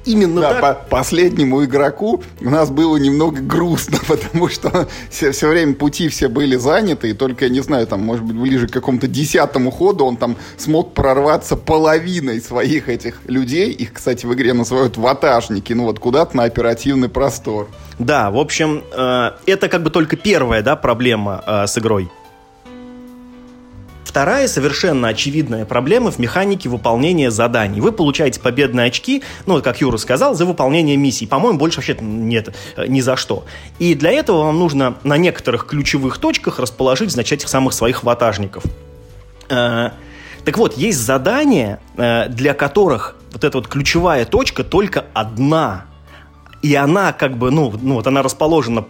[0.05, 0.61] именно да, так.
[0.61, 6.29] По последнему игроку у нас было немного грустно, потому что все, все время пути все
[6.29, 10.05] были заняты, и только, я не знаю, там, может быть, ближе к какому-то десятому ходу
[10.05, 13.71] он там смог прорваться половиной своих этих людей.
[13.73, 17.69] Их, кстати, в игре называют ватажники, ну вот куда-то на оперативный простор.
[17.99, 22.11] Да, в общем, э, это как бы только первая, да, проблема э, с игрой.
[24.05, 27.81] Вторая совершенно очевидная проблема в механике выполнения заданий.
[27.81, 31.27] Вы получаете победные очки, ну, как Юра сказал, за выполнение миссий.
[31.27, 33.45] По-моему, больше вообще нет э, ни за что.
[33.79, 38.63] И для этого вам нужно на некоторых ключевых точках расположить, значит, этих самых своих ватажников.
[39.49, 39.91] Э,
[40.45, 45.87] так вот, есть задания, э, для которых вот эта вот ключевая точка только одна.
[46.63, 48.85] И она как бы, ну, ну вот она расположена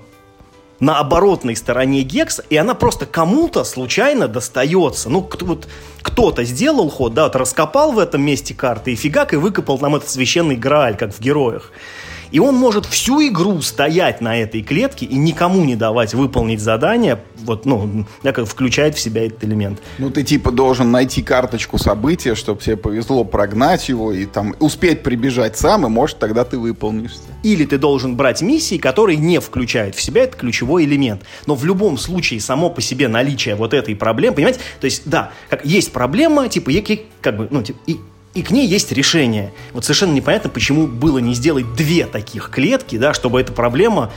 [0.84, 5.08] на оборотной стороне гекса, и она просто кому-то случайно достается.
[5.08, 5.66] Ну, вот,
[6.02, 9.96] кто-то сделал ход, да, вот раскопал в этом месте карты, и фигак, и выкопал нам
[9.96, 11.72] этот священный Грааль, как в героях.
[12.34, 17.20] И он может всю игру стоять на этой клетке и никому не давать выполнить задание,
[17.36, 18.04] вот, ну,
[18.44, 19.78] включает в себя этот элемент.
[19.98, 25.04] Ну, ты типа должен найти карточку события, чтобы тебе повезло прогнать его и там успеть
[25.04, 27.20] прибежать сам, и может тогда ты выполнишься.
[27.44, 31.22] Или ты должен брать миссии, которые не включают в себя этот ключевой элемент.
[31.46, 35.30] Но в любом случае само по себе наличие вот этой проблемы, понимаете, то есть, да,
[35.48, 36.72] как есть проблема, типа,
[37.20, 38.00] как бы, ну, типа, и
[38.34, 39.52] и к ней есть решение.
[39.72, 44.10] Вот совершенно непонятно, почему было не сделать две таких клетки, да, чтобы эта проблема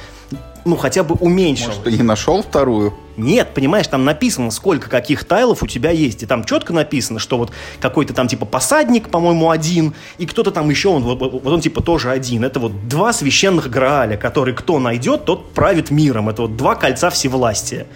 [0.65, 1.77] ну, хотя бы уменьшилась.
[1.77, 2.93] Может, ты не нашел вторую?
[3.15, 6.23] Нет, понимаешь, там написано, сколько каких тайлов у тебя есть.
[6.23, 10.69] И там четко написано, что вот какой-то там типа посадник, по-моему, один, и кто-то там
[10.69, 12.43] еще, он, вот, вот он типа тоже один.
[12.43, 16.27] Это вот два священных Грааля, которые кто найдет, тот правит миром.
[16.27, 17.87] Это вот два кольца всевластия.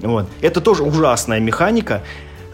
[0.00, 0.28] Вот.
[0.40, 2.02] Это тоже ужасная механика.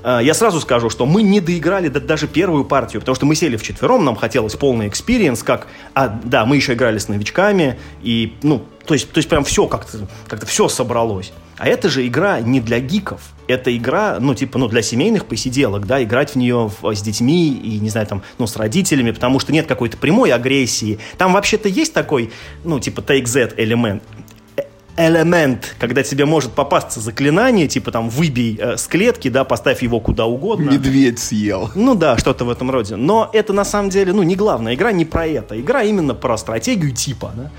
[0.03, 3.57] Э, я сразу скажу, что мы не доиграли даже первую партию, потому что мы сели
[3.57, 8.65] вчетвером, нам хотелось полный experience, как, а, да, мы еще играли с новичками, и, ну,
[8.87, 11.33] то есть, то есть прям все как-то, как-то все собралось.
[11.59, 15.87] А это же игра не для гиков, это игра, ну, типа, ну, для семейных посиделок,
[15.87, 19.39] да, играть в нее в, с детьми и, не знаю, там, ну, с родителями, потому
[19.41, 20.99] что нет какой-то прямой агрессии.
[21.19, 22.33] Там вообще-то есть такой,
[22.65, 24.03] ну, типа, take-z элемент,
[24.97, 30.01] элемент, когда тебе может попасться заклинание, типа там выбей э, с клетки, да, поставь его
[30.01, 30.71] куда угодно.
[30.71, 31.71] Медведь съел.
[31.75, 32.97] Ну да, что-то в этом роде.
[32.97, 35.59] Но это на самом деле, ну, не главная игра, не про это.
[35.61, 37.51] Игра именно про стратегию типа, да.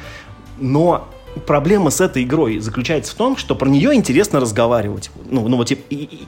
[0.60, 1.08] Но
[1.46, 5.12] проблема с этой игрой заключается в том, что про нее интересно разговаривать.
[5.30, 6.26] Ну, ну вот типа, и,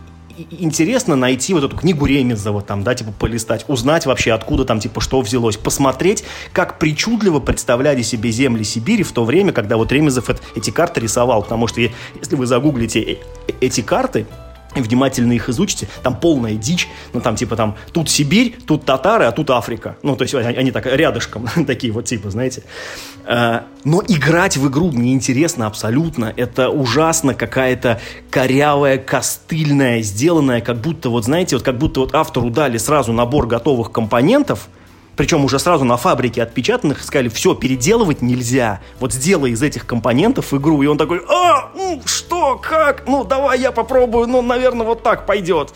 [0.51, 5.01] интересно найти вот эту книгу Ремезова, там, да, типа, полистать, узнать вообще, откуда там, типа,
[5.01, 10.29] что взялось, посмотреть, как причудливо представляли себе земли Сибири в то время, когда вот Ремезов
[10.55, 13.17] эти карты рисовал, потому что если вы загуглите э,
[13.47, 14.25] э, эти карты,
[14.81, 19.31] внимательно их изучите, там полная дичь, ну там типа там тут Сибирь, тут татары, а
[19.31, 19.97] тут Африка.
[20.03, 22.63] Ну то есть они, они так рядышком, такие вот типа, знаете.
[23.25, 26.33] А, но играть в игру неинтересно абсолютно.
[26.35, 32.49] Это ужасно какая-то корявая, костыльная, сделанная, как будто вот, знаете, вот как будто вот автору
[32.49, 34.67] дали сразу набор готовых компонентов–
[35.15, 38.81] причем уже сразу на фабрике отпечатанных, сказали, все, переделывать нельзя.
[38.99, 40.81] Вот сделай из этих компонентов игру.
[40.81, 43.07] И он такой, а, ну, что, как?
[43.07, 45.73] Ну, давай я попробую, ну, наверное, вот так пойдет.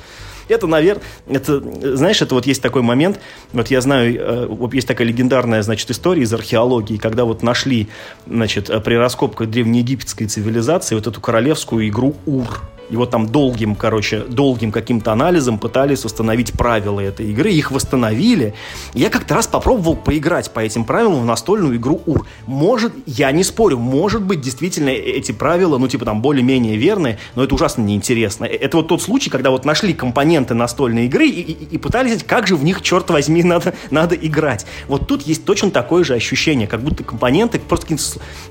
[0.48, 1.62] Это, наверное, это,
[1.98, 3.20] знаешь, это вот есть такой момент,
[3.52, 7.90] вот я знаю, э, вот есть такая легендарная, значит, история из археологии, когда вот нашли,
[8.26, 12.62] значит, при раскопках древнеегипетской цивилизации вот эту королевскую игру Ур.
[12.90, 17.52] И вот там долгим, короче, долгим каким-то анализом пытались установить правила этой игры.
[17.52, 18.54] Их восстановили.
[18.94, 22.26] Я как-то раз попробовал поиграть по этим правилам в настольную игру УР.
[22.46, 27.44] Может, я не спорю, может быть, действительно эти правила, ну, типа там более-менее верные, но
[27.44, 28.46] это ужасно неинтересно.
[28.46, 32.24] Э, это вот тот случай, когда вот нашли компоненты настольной игры и, и, и пытались,
[32.24, 34.66] как же в них, черт возьми, надо, надо играть.
[34.88, 37.88] Вот тут есть точно такое же ощущение, как будто компоненты, просто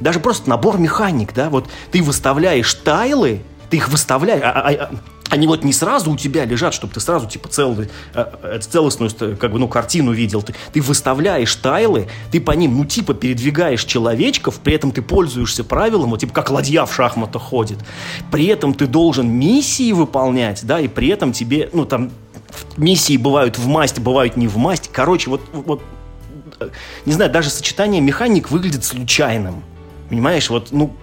[0.00, 4.90] даже просто набор механик, да, вот ты выставляешь тайлы, ты их выставляешь, а, а, а,
[5.30, 9.52] они вот не сразу у тебя лежат, чтобы ты сразу типа целый, э, целостную как
[9.52, 10.42] бы, ну, картину видел.
[10.42, 15.64] Ты, ты выставляешь тайлы, ты по ним, ну, типа передвигаешь человечков, при этом ты пользуешься
[15.64, 17.78] правилом, вот типа как ладья в шахматах ходит.
[18.30, 22.10] При этом ты должен миссии выполнять, да, и при этом тебе, ну, там,
[22.76, 24.90] миссии бывают в масть, бывают не в масть.
[24.92, 25.82] Короче, вот, вот
[27.04, 29.62] не знаю, даже сочетание механик выглядит случайным.
[30.08, 30.94] Понимаешь, вот, ну,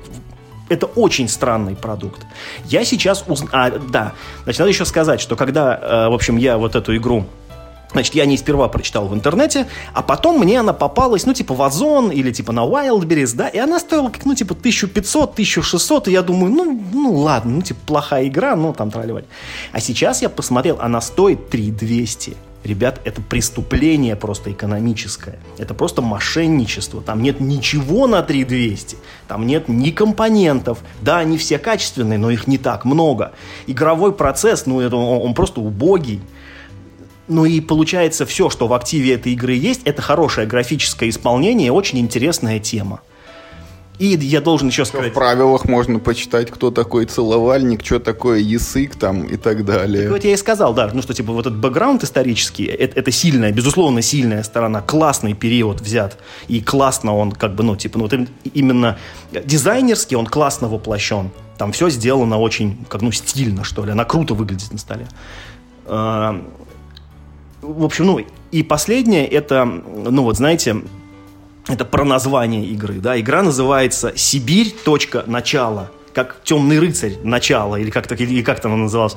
[0.69, 2.25] это очень странный продукт.
[2.65, 3.49] Я сейчас узнал...
[3.51, 4.13] А, да.
[4.43, 7.25] Значит, надо еще сказать, что когда, э, в общем, я вот эту игру
[7.93, 11.61] Значит, я не сперва прочитал в интернете, а потом мне она попалась, ну, типа в
[11.61, 16.23] Озон или типа на Wildberries, да, и она стоила, как, ну, типа 1500-1600, и я
[16.23, 19.25] думаю, ну, ну, ладно, ну, типа плохая игра, ну, там тролливать.
[19.71, 22.35] А сейчас я посмотрел, она стоит 3200.
[22.63, 25.37] Ребят, это преступление просто экономическое.
[25.57, 27.01] Это просто мошенничество.
[27.01, 28.97] Там нет ничего на 3200.
[29.27, 30.79] Там нет ни компонентов.
[31.01, 33.33] Да, они все качественные, но их не так много.
[33.67, 36.21] Игровой процесс, ну, это, он, он просто убогий.
[37.27, 41.71] Ну и получается все, что в активе этой игры есть, это хорошее графическое исполнение и
[41.71, 43.01] очень интересная тема.
[43.99, 45.11] И я должен еще сказать...
[45.11, 50.03] В правилах можно почитать, кто такой целовальник, что такое язык там и так далее.
[50.03, 53.11] Так вот я и сказал, да, ну что типа вот этот бэкграунд исторический, это, это
[53.11, 58.07] сильная, безусловно, сильная сторона, классный период взят, и классно он как бы, ну типа, ну
[58.09, 58.97] вот именно
[59.45, 61.29] дизайнерский он классно воплощен.
[61.57, 65.07] Там все сделано очень, как, ну, стильно, что ли, она круто выглядит на столе.
[65.85, 66.43] А,
[67.61, 70.77] в общем, ну, и последнее, это, ну вот знаете,
[71.67, 74.75] это про название игры, да, игра называется «Сибирь.
[75.25, 77.17] Начало», как «Темный рыцарь.
[77.23, 79.15] Начало», или как, или как там она называлась,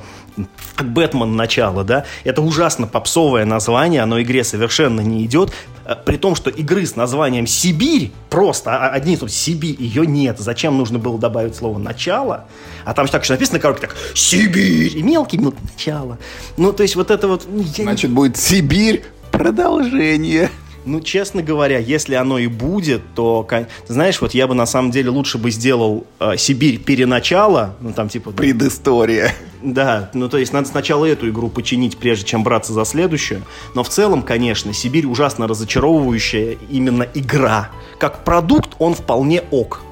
[0.76, 1.34] как «Бэтмен.
[1.34, 5.52] Начало», да, это ужасно попсовое название, оно игре совершенно не идет,
[5.84, 10.38] э, при том, что игры с названием «Сибирь», просто а, одни тут «Сибирь», ее нет,
[10.38, 12.44] зачем нужно было добавить слово «начало»,
[12.84, 16.18] а там так что написано на коробке так «Сибирь», и мелкий, мелкий «начало»,
[16.56, 17.46] ну, то есть вот это вот...
[17.48, 19.04] Ну, Значит, будет «Сибирь.
[19.32, 20.48] Продолжение».
[20.86, 23.46] Ну, честно говоря, если оно и будет, то,
[23.88, 28.08] знаешь, вот я бы на самом деле лучше бы сделал э, Сибирь переначало, ну там
[28.08, 28.30] типа...
[28.30, 29.34] Предыстория.
[29.62, 33.42] Да, ну то есть надо сначала эту игру починить, прежде чем браться за следующую.
[33.74, 37.70] Но в целом, конечно, Сибирь ужасно разочаровывающая именно игра.
[37.98, 39.82] Как продукт он вполне ок.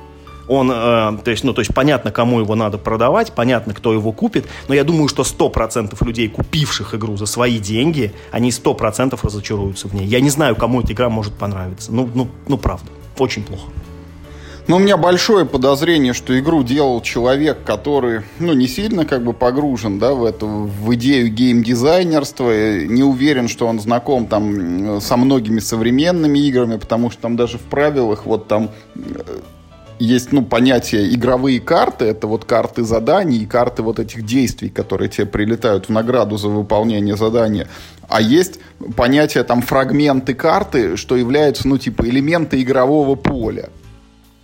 [0.48, 4.12] Он, э, то есть, ну, то есть понятно, кому его надо продавать, понятно, кто его
[4.12, 9.88] купит, но я думаю, что 100% людей, купивших игру за свои деньги, они 100% разочаруются
[9.88, 10.06] в ней.
[10.06, 11.92] Я не знаю, кому эта игра может понравиться.
[11.92, 13.68] Ну, ну, ну правда, очень плохо.
[14.66, 19.34] Но у меня большое подозрение, что игру делал человек, который, ну, не сильно как бы
[19.34, 25.58] погружен, да, в эту, в идею геймдизайнерства, не уверен, что он знаком там со многими
[25.58, 29.40] современными играми, потому что там даже в правилах вот там э,
[29.98, 35.08] есть, ну, понятие игровые карты, это вот карты заданий и карты вот этих действий, которые
[35.08, 37.68] тебе прилетают в награду за выполнение задания.
[38.08, 38.60] А есть
[38.96, 43.70] понятие там фрагменты карты, что являются, ну, типа элементы игрового поля.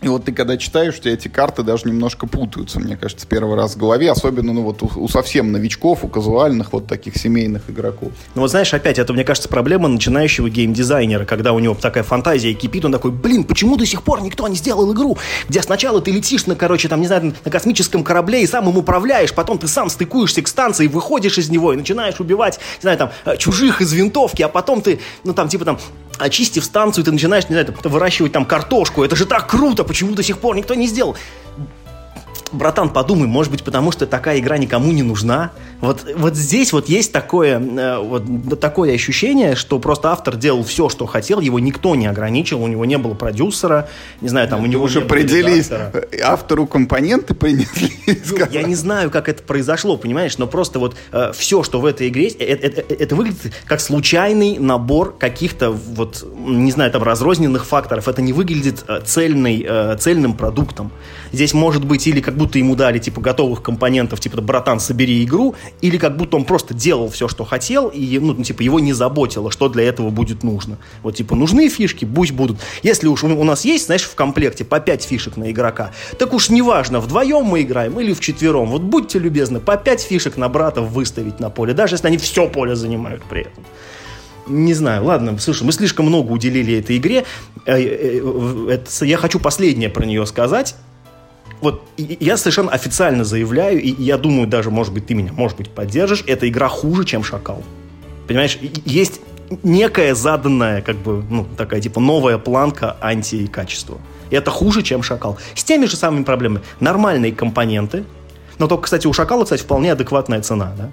[0.02, 3.56] И вот ты когда читаешь, у тебя эти карты даже немножко путаются, мне кажется, первый
[3.56, 7.68] раз в голове, особенно ну, вот у, у совсем новичков, у казуальных вот таких семейных
[7.68, 8.12] игроков.
[8.34, 12.54] Ну вот знаешь, опять, это, мне кажется, проблема начинающего геймдизайнера, когда у него такая фантазия
[12.54, 16.10] кипит, он такой, блин, почему до сих пор никто не сделал игру, где сначала ты
[16.12, 19.68] летишь на, короче, там, не знаю, на космическом корабле и сам им управляешь, потом ты
[19.68, 23.82] сам стыкуешься к станции, выходишь из него и начинаешь убивать, не знаю, там, э, чужих
[23.82, 25.78] из винтовки, а потом ты, ну там, типа там,
[26.20, 29.02] очистив станцию, ты начинаешь, не знаю, выращивать там картошку.
[29.02, 31.16] Это же так круто, почему до сих пор никто не сделал?
[32.52, 35.52] Братан, подумай, может быть, потому что такая игра никому не нужна.
[35.80, 40.88] Вот, вот здесь вот есть такое, э, вот, такое ощущение, что просто автор делал все,
[40.88, 43.88] что хотел, его никто не ограничил, у него не было продюсера,
[44.20, 45.70] не знаю, там у него уже определились,
[46.22, 47.90] автору компоненты принесли.
[48.30, 51.86] Ну, я не знаю, как это произошло, понимаешь, но просто вот э, все, что в
[51.86, 57.02] этой игре, это, это, э, это выглядит как случайный набор каких-то вот, не знаю, там
[57.02, 58.08] разрозненных факторов.
[58.08, 60.90] Это не выглядит э, цельный, э, цельным продуктом.
[61.32, 65.54] Здесь может быть или как будто ему дали, типа, готовых компонентов, типа, братан, собери игру,
[65.82, 69.50] или как будто он просто делал все, что хотел, и, ну, типа, его не заботило,
[69.50, 70.78] что для этого будет нужно.
[71.02, 72.58] Вот, типа, нужны фишки, пусть будут.
[72.82, 76.48] Если уж у нас есть, знаешь, в комплекте по 5 фишек на игрока, так уж
[76.48, 81.40] неважно, вдвоем мы играем или вчетвером, вот будьте любезны, по 5 фишек на братов выставить
[81.40, 83.64] на поле, даже если они все поле занимают при этом
[84.46, 87.24] не знаю, ладно, слушай, мы слишком много уделили этой игре.
[87.66, 90.74] Э, э, э, я хочу последнее про нее сказать
[91.60, 95.70] вот я совершенно официально заявляю, и я думаю, даже, может быть, ты меня, может быть,
[95.70, 97.62] поддержишь, эта игра хуже, чем «Шакал».
[98.26, 99.20] Понимаешь, есть
[99.62, 103.98] некая заданная, как бы, ну, такая, типа, новая планка антикачества.
[104.30, 105.38] И это хуже, чем «Шакал».
[105.54, 106.62] С теми же самыми проблемами.
[106.78, 108.04] Нормальные компоненты,
[108.58, 110.90] но только, кстати, у «Шакала», кстати, вполне адекватная цена, да?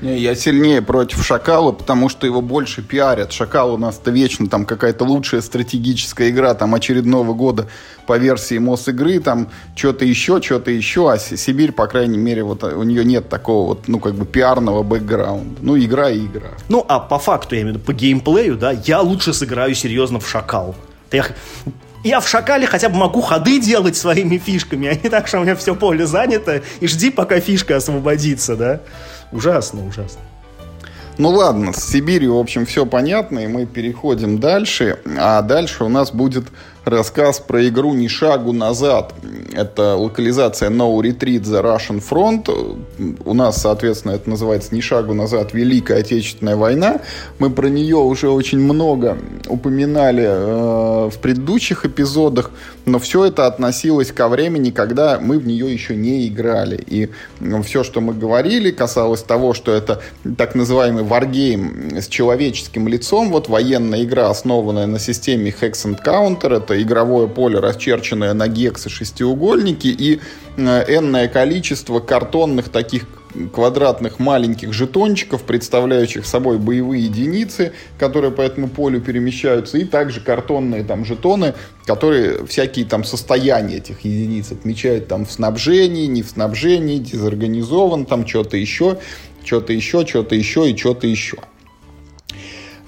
[0.00, 3.32] Я сильнее против Шакала, потому что его больше пиарят.
[3.32, 7.68] Шакал у нас-то вечно там какая-то лучшая стратегическая игра там очередного года
[8.06, 12.62] по версии МОС игры, там что-то еще, что-то еще, а Сибирь, по крайней мере, вот
[12.62, 15.60] у нее нет такого вот, ну, как бы пиарного бэкграунда.
[15.62, 16.50] Ну, игра и игра.
[16.68, 20.20] Ну, а по факту, я имею в виду, по геймплею, да, я лучше сыграю серьезно
[20.20, 20.74] в Шакал.
[21.10, 21.26] Я,
[22.04, 25.42] я в Шакале хотя бы могу ходы делать своими фишками, а не так, что у
[25.42, 28.80] меня все поле занято, и жди, пока фишка освободится, да.
[29.32, 30.20] Ужасно, ужасно.
[31.18, 35.00] Ну ладно, с Сибирью, в общем, все понятно, и мы переходим дальше.
[35.18, 36.44] А дальше у нас будет
[36.88, 39.14] рассказ про игру «Ни шагу назад».
[39.52, 43.18] Это локализация No Retreat the Russian Front.
[43.24, 45.52] У нас, соответственно, это называется «Ни шагу назад.
[45.52, 47.00] Великая Отечественная война».
[47.38, 52.50] Мы про нее уже очень много упоминали э, в предыдущих эпизодах,
[52.86, 56.82] но все это относилось ко времени, когда мы в нее еще не играли.
[56.86, 57.10] И
[57.62, 60.00] все, что мы говорили, касалось того, что это
[60.36, 66.56] так называемый wargame с человеческим лицом, вот военная игра, основанная на системе Hex and Counter,
[66.56, 70.20] это игровое поле, расчерченное на гексы шестиугольники и
[70.56, 73.06] энное количество картонных таких
[73.52, 80.82] квадратных маленьких жетончиков, представляющих собой боевые единицы, которые по этому полю перемещаются, и также картонные
[80.82, 81.54] там жетоны,
[81.84, 88.26] которые всякие там состояния этих единиц отмечают там в снабжении, не в снабжении, дезорганизован, там
[88.26, 88.98] что-то еще,
[89.44, 91.38] что-то еще, что-то еще и что-то еще.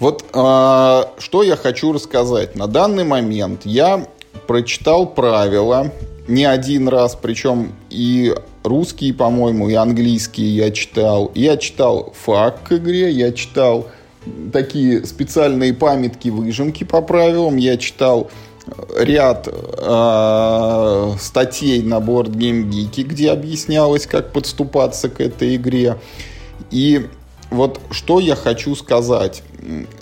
[0.01, 2.57] Вот э, что я хочу рассказать.
[2.57, 4.07] На данный момент я
[4.47, 5.93] прочитал правила
[6.27, 8.35] не один раз, причем и
[8.65, 11.31] русские, по-моему, и английские я читал.
[11.35, 13.89] Я читал факт к игре, я читал
[14.53, 18.31] такие специальные памятки, выжимки по правилам, я читал
[18.97, 25.99] ряд э, статей на Board Game Geek, где объяснялось, как подступаться к этой игре.
[26.71, 27.07] И
[27.51, 29.43] вот что я хочу сказать.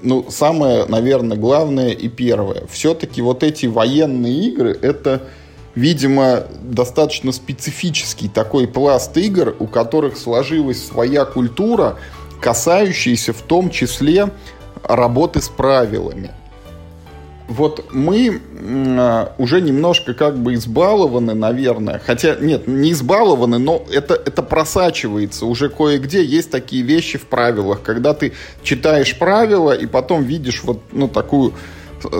[0.02, 2.66] Ну, самое, наверное, главное и первое.
[2.70, 5.22] Все-таки вот эти военные игры, это
[5.74, 11.96] видимо, достаточно специфический такой пласт игр, у которых сложилась своя культура,
[12.40, 14.30] касающаяся в том числе
[14.82, 16.32] работы с правилами.
[17.48, 21.98] Вот мы э, уже немножко как бы избалованы, наверное.
[21.98, 25.46] Хотя, нет, не избалованы, но это, это просачивается.
[25.46, 27.82] Уже кое-где есть такие вещи в правилах.
[27.82, 31.54] Когда ты читаешь правила и потом видишь вот ну, такую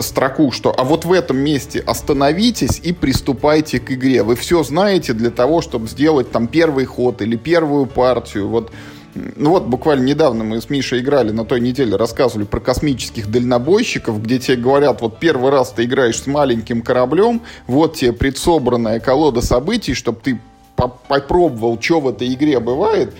[0.01, 4.23] строку, что а вот в этом месте остановитесь и приступайте к игре.
[4.23, 8.47] Вы все знаете для того, чтобы сделать там первый ход или первую партию.
[8.47, 8.71] Вот
[9.15, 14.21] ну вот, буквально недавно мы с Мишей играли, на той неделе рассказывали про космических дальнобойщиков,
[14.21, 19.41] где тебе говорят, вот первый раз ты играешь с маленьким кораблем, вот тебе предсобранная колода
[19.41, 20.39] событий, чтобы ты
[20.75, 23.13] попробовал, что в этой игре бывает,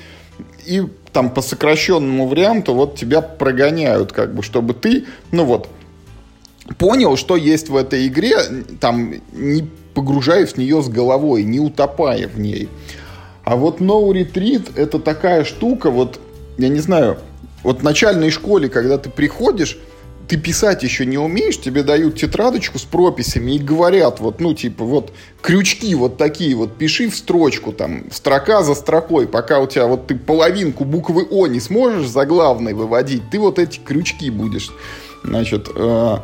[0.65, 5.69] и там по сокращенному варианту вот тебя прогоняют, как бы, чтобы ты, ну вот,
[6.77, 8.37] понял, что есть в этой игре,
[8.79, 12.69] там, не погружаясь в нее с головой, не утопая в ней.
[13.49, 14.13] А вот No
[14.75, 16.19] это такая штука, вот,
[16.59, 17.17] я не знаю,
[17.63, 19.79] вот в начальной школе, когда ты приходишь,
[20.27, 24.83] ты писать еще не умеешь, тебе дают тетрадочку с прописями и говорят, вот, ну, типа,
[24.83, 29.87] вот, крючки вот такие вот, пиши в строчку, там, строка за строкой, пока у тебя
[29.87, 34.69] вот ты половинку буквы О не сможешь заглавной выводить, ты вот эти крючки будешь,
[35.23, 36.17] значит, э,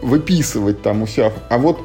[0.00, 1.32] выписывать там у себя.
[1.48, 1.80] А вот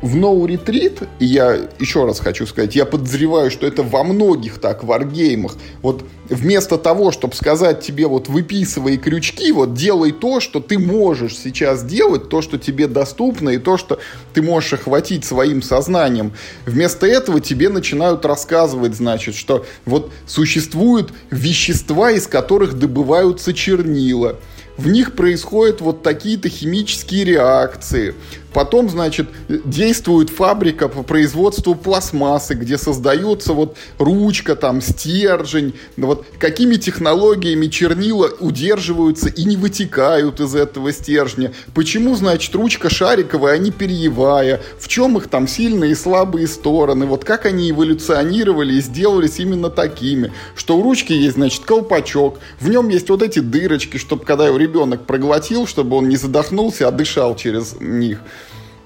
[0.00, 4.58] в No Retreat, и я еще раз хочу сказать, я подозреваю, что это во многих
[4.58, 10.60] так варгеймах, вот вместо того, чтобы сказать тебе вот выписывай крючки, вот делай то, что
[10.60, 13.98] ты можешь сейчас делать, то, что тебе доступно, и то, что
[14.34, 16.32] ты можешь охватить своим сознанием.
[16.66, 24.36] Вместо этого тебе начинают рассказывать, значит, что вот существуют вещества, из которых добываются чернила,
[24.78, 28.14] в них происходят вот такие-то химические реакции.
[28.58, 35.74] Потом, значит, действует фабрика по производству пластмассы, где создается вот ручка, там, стержень.
[35.96, 41.52] Вот какими технологиями чернила удерживаются и не вытекают из этого стержня.
[41.72, 44.60] Почему, значит, ручка шариковая, а не перьевая?
[44.80, 47.06] В чем их там сильные и слабые стороны?
[47.06, 50.32] Вот как они эволюционировали и сделались именно такими?
[50.56, 54.56] Что у ручки есть, значит, колпачок, в нем есть вот эти дырочки, чтобы когда его
[54.56, 58.18] ребенок проглотил, чтобы он не задохнулся, а дышал через них.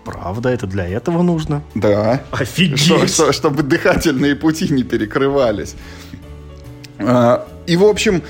[0.05, 1.63] Правда, это для этого нужно?
[1.75, 2.23] Да.
[2.31, 2.81] Офигеть!
[2.81, 5.75] Что, что, чтобы дыхательные пути не перекрывались.
[6.99, 8.23] А, и, в общем,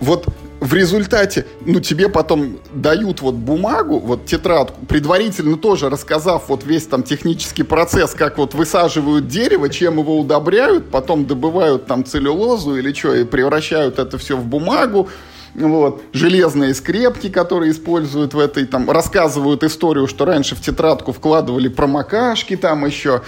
[0.00, 0.26] вот
[0.60, 6.86] в результате, ну, тебе потом дают вот бумагу, вот тетрадку, предварительно тоже рассказав вот весь
[6.86, 12.92] там технический процесс, как вот высаживают дерево, чем его удобряют, потом добывают там целлюлозу или
[12.92, 15.08] что, и превращают это все в бумагу,
[15.54, 21.68] вот, железные скрепки, которые используют в этой, там, рассказывают историю, что раньше в тетрадку вкладывали
[21.68, 23.22] промокашки там еще,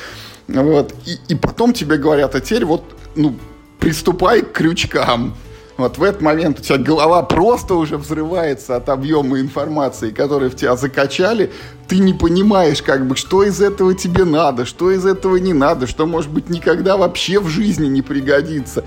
[0.48, 3.36] вот, и, и потом тебе говорят, а теперь вот, ну,
[3.78, 5.34] приступай к крючкам.
[5.76, 10.54] Вот в этот момент у тебя голова просто уже взрывается от объема информации, которые в
[10.54, 11.50] тебя закачали.
[11.88, 15.86] Ты не понимаешь, как бы, что из этого тебе надо, что из этого не надо,
[15.86, 18.84] что, может быть, никогда вообще в жизни не пригодится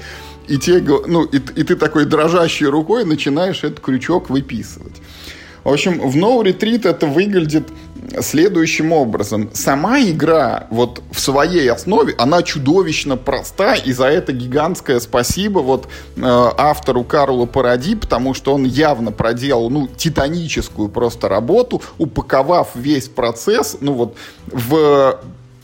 [0.48, 5.02] и, те, ну, и, и ты такой дрожащей рукой начинаешь этот крючок выписывать.
[5.64, 7.64] В общем, в No Retreat это выглядит
[8.22, 9.50] следующим образом.
[9.54, 15.88] Сама игра вот в своей основе, она чудовищно проста, и за это гигантское спасибо вот
[16.16, 23.08] э, автору Карлу Паради, потому что он явно проделал, ну, титаническую просто работу, упаковав весь
[23.08, 24.18] процесс, ну, вот
[24.48, 25.20] в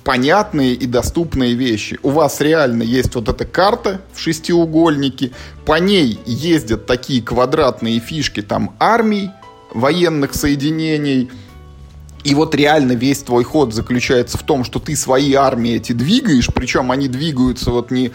[0.09, 1.99] понятные и доступные вещи.
[2.01, 5.33] У вас реально есть вот эта карта в шестиугольнике,
[5.67, 9.29] по ней ездят такие квадратные фишки там армий,
[9.71, 11.29] военных соединений,
[12.23, 16.49] И вот реально весь твой ход заключается в том, что ты свои армии эти двигаешь,
[16.55, 18.09] причем они двигаются вот не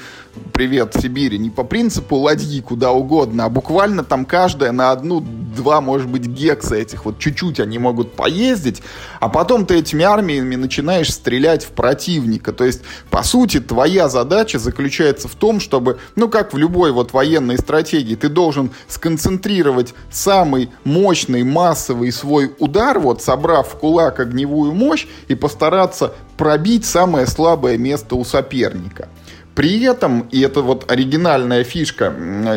[0.53, 5.81] привет Сибири, не по принципу ладьи куда угодно, а буквально там каждая на одну, два,
[5.81, 8.83] может быть, гекса этих вот чуть-чуть они могут поездить,
[9.21, 12.53] а потом ты этими армиями начинаешь стрелять в противника.
[12.53, 17.13] То есть, по сути, твоя задача заключается в том, чтобы, ну, как в любой вот
[17.13, 24.73] военной стратегии, ты должен сконцентрировать самый мощный, массовый свой удар, вот собрав в кулак огневую
[24.73, 29.09] мощь и постараться пробить самое слабое место у соперника.
[29.55, 32.13] При этом, и это вот оригинальная фишка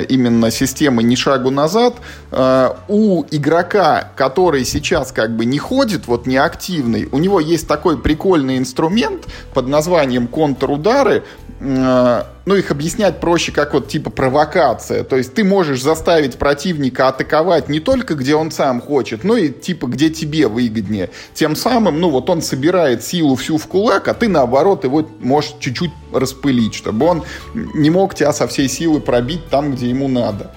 [0.09, 1.95] именно системы «Ни шагу назад»,
[2.31, 7.67] э, у игрока, который сейчас как бы не ходит, вот не активный, у него есть
[7.67, 11.23] такой прикольный инструмент под названием контрудары,
[11.59, 15.03] ну, их объяснять проще, как вот типа провокация.
[15.03, 19.49] То есть ты можешь заставить противника атаковать не только где он сам хочет, но и
[19.49, 21.09] типа где тебе выгоднее.
[21.33, 25.55] Тем самым, ну, вот он собирает силу всю в кулак, а ты наоборот его можешь
[25.59, 30.53] чуть-чуть распылить, чтобы он не мог тебя со всей силы пробить там, где ему надо.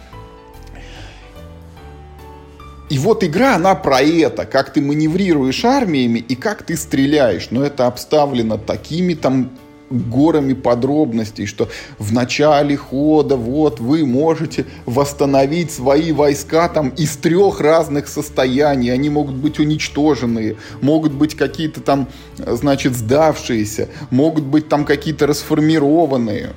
[2.91, 7.49] И вот игра, она про это, как ты маневрируешь армиями и как ты стреляешь.
[7.51, 9.51] Но это обставлено такими там
[9.91, 11.69] горами подробностей, что
[11.99, 18.91] в начале хода вот вы можете восстановить свои войска там из трех разных состояний.
[18.91, 26.51] Они могут быть уничтоженные, могут быть какие-то там, значит, сдавшиеся, могут быть там какие-то расформированные.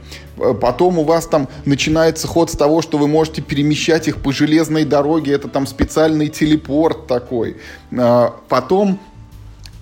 [0.61, 4.83] Потом у вас там начинается ход с того, что вы можете перемещать их по железной
[4.83, 5.33] дороге.
[5.33, 7.57] Это там специальный телепорт такой.
[7.95, 8.99] А, потом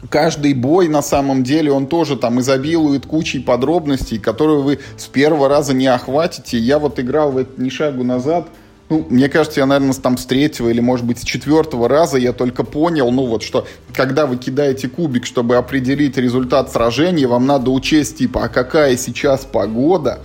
[0.09, 5.47] каждый бой на самом деле, он тоже там изобилует кучей подробностей, которые вы с первого
[5.47, 6.57] раза не охватите.
[6.57, 8.47] Я вот играл в это ни шагу назад,
[8.91, 12.33] ну, мне кажется, я, наверное, там с третьего или, может быть, с четвертого раза я
[12.33, 17.71] только понял, ну вот, что когда вы кидаете кубик, чтобы определить результат сражения, вам надо
[17.71, 20.19] учесть, типа, а какая сейчас погода,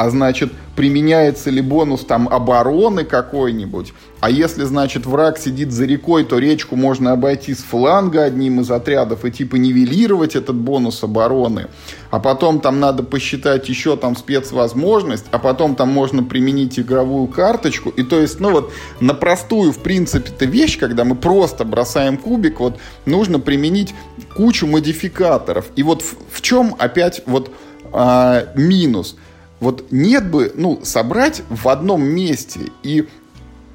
[0.00, 6.24] а значит, применяется ли бонус там обороны какой-нибудь, а если, значит, враг сидит за рекой,
[6.24, 11.66] то речку можно обойти с фланга одним из отрядов и типа нивелировать этот бонус обороны,
[12.10, 17.90] а потом там надо посчитать еще там спецвозможность, а потом там можно применить игровую карточку,
[17.90, 22.60] и то есть, ну вот, на простую, в принципе-то вещь, когда мы просто бросаем кубик,
[22.60, 23.94] вот, нужно применить
[24.34, 27.52] кучу модификаторов, и вот в, в чем опять вот
[27.92, 29.16] а, минус–
[29.60, 33.06] вот нет бы, ну, собрать в одном месте и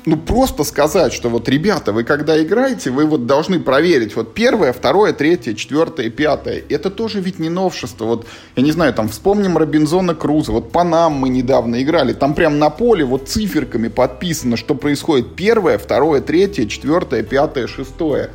[0.05, 4.71] ну, просто сказать, что вот, ребята, вы когда играете, вы вот должны проверить вот первое,
[4.71, 6.63] второе, третье, четвертое, пятое.
[6.69, 8.05] Это тоже ведь не новшество.
[8.05, 10.51] Вот, я не знаю, там, вспомним Робинзона Круза.
[10.51, 12.13] Вот по нам мы недавно играли.
[12.13, 18.29] Там прям на поле вот циферками подписано, что происходит первое, второе, третье, четвертое, пятое, шестое.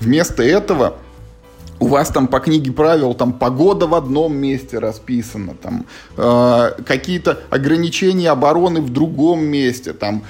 [0.00, 0.98] Вместо этого
[1.80, 7.40] у вас там по книге правил там погода в одном месте расписана, там э, какие-то
[7.50, 10.22] ограничения обороны в другом месте, там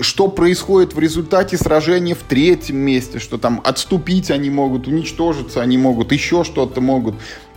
[0.00, 5.76] что происходит в результате сражения в третьем месте, что там отступить они могут, уничтожиться они
[5.76, 7.16] могут, еще что-то могут.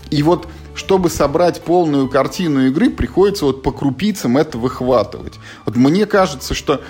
[0.09, 5.33] И вот, чтобы собрать полную картину игры, приходится вот по крупицам это выхватывать.
[5.65, 6.81] Вот мне кажется, что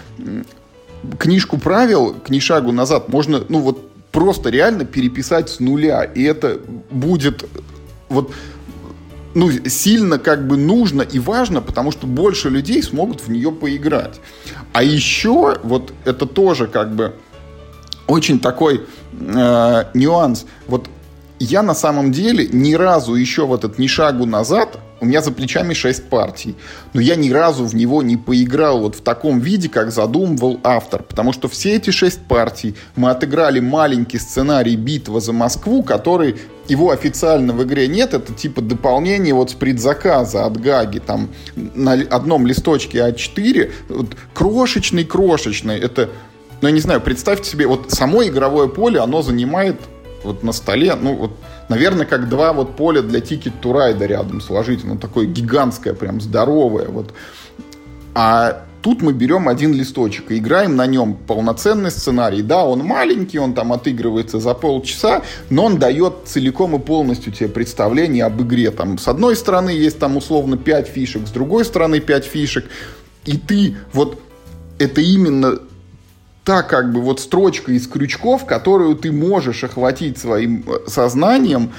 [1.20, 6.04] книжку правил, к шагу назад, можно, ну вот просто реально переписать с нуля.
[6.04, 6.60] И это
[6.90, 7.46] будет
[8.10, 8.32] вот
[9.34, 14.20] ну, сильно как бы нужно и важно, потому что больше людей смогут в нее поиграть.
[14.74, 17.16] А еще, вот это тоже как бы
[18.08, 20.46] очень такой э, нюанс.
[20.68, 20.90] Вот
[21.40, 25.32] я на самом деле ни разу еще в этот ни шагу назад у меня за
[25.32, 26.56] плечами 6 партий.
[26.94, 31.02] Но я ни разу в него не поиграл вот в таком виде, как задумывал автор.
[31.02, 36.36] Потому что все эти 6 партий мы отыграли маленький сценарий «Битва за Москву», который
[36.68, 41.94] его официально в игре нет, это типа дополнение вот с предзаказа от Гаги, там на
[41.94, 46.10] одном листочке А4, вот, крошечный-крошечный, это,
[46.62, 49.82] ну я не знаю, представьте себе, вот само игровое поле, оно занимает
[50.24, 51.32] вот на столе, ну вот
[51.72, 54.84] Наверное, как два вот поля для Ticket to Ride рядом сложить.
[54.84, 56.90] Оно такое гигантское, прям здоровое.
[56.90, 57.14] Вот.
[58.14, 62.42] А тут мы берем один листочек и играем на нем полноценный сценарий.
[62.42, 67.48] Да, он маленький, он там отыгрывается за полчаса, но он дает целиком и полностью тебе
[67.48, 68.70] представление об игре.
[68.72, 72.66] Там, с одной стороны есть там условно 5 фишек, с другой стороны 5 фишек.
[73.24, 74.22] И ты вот
[74.78, 75.58] это именно
[76.44, 81.72] та как бы вот строчка из крючков, которую ты можешь охватить своим э, сознанием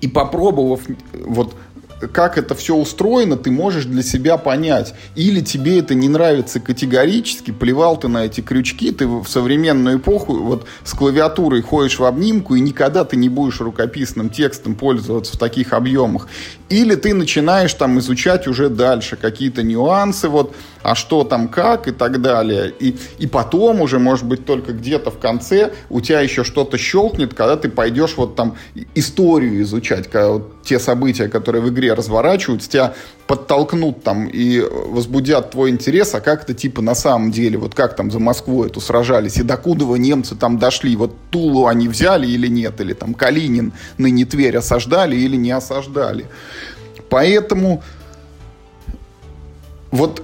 [0.00, 0.82] и попробовав
[1.12, 1.54] вот
[2.06, 4.94] как это все устроено, ты можешь для себя понять.
[5.16, 10.34] Или тебе это не нравится категорически, плевал ты на эти крючки, ты в современную эпоху
[10.34, 15.38] вот с клавиатурой ходишь в обнимку, и никогда ты не будешь рукописным текстом пользоваться в
[15.38, 16.28] таких объемах.
[16.68, 21.92] Или ты начинаешь там изучать уже дальше какие-то нюансы, вот, а что там как и
[21.92, 22.72] так далее.
[22.78, 27.34] И, и потом уже, может быть, только где-то в конце у тебя еще что-то щелкнет,
[27.34, 28.56] когда ты пойдешь вот там
[28.94, 32.94] историю изучать, когда вот те события, которые в игре разворачиваются, тебя
[33.26, 37.96] подтолкнут там и возбудят твой интерес, а как это типа на самом деле, вот как
[37.96, 42.48] там за Москву эту сражались, и докуда немцы там дошли, вот Тулу они взяли или
[42.48, 46.26] нет, или там Калинин, ныне Тверь осаждали или не осаждали.
[47.08, 47.82] Поэтому
[49.90, 50.22] вот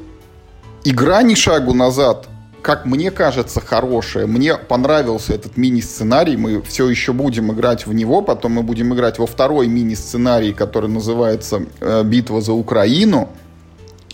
[0.85, 2.29] игра ни шагу назад
[2.65, 4.27] как мне кажется, хорошая.
[4.27, 6.39] Мне понравился этот мини-сценарий.
[6.39, 8.23] Мы все еще будем играть в него.
[8.23, 13.29] Потом мы будем играть во второй мини-сценарий, который называется э, «Битва за Украину».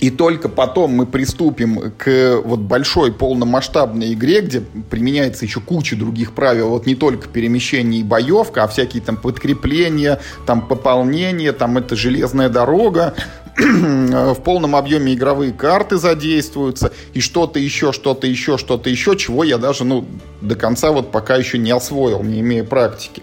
[0.00, 6.32] И только потом мы приступим к вот большой полномасштабной игре, где применяется еще куча других
[6.32, 11.96] правил, вот не только перемещение и боевка, а всякие там подкрепления, там пополнение, там это
[11.96, 13.14] железная дорога,
[14.34, 19.58] в полном объеме игровые карты задействуются, и что-то еще, что-то еще, что-то еще, чего я
[19.58, 20.06] даже, ну,
[20.40, 23.22] до конца вот пока еще не освоил, не имея практики.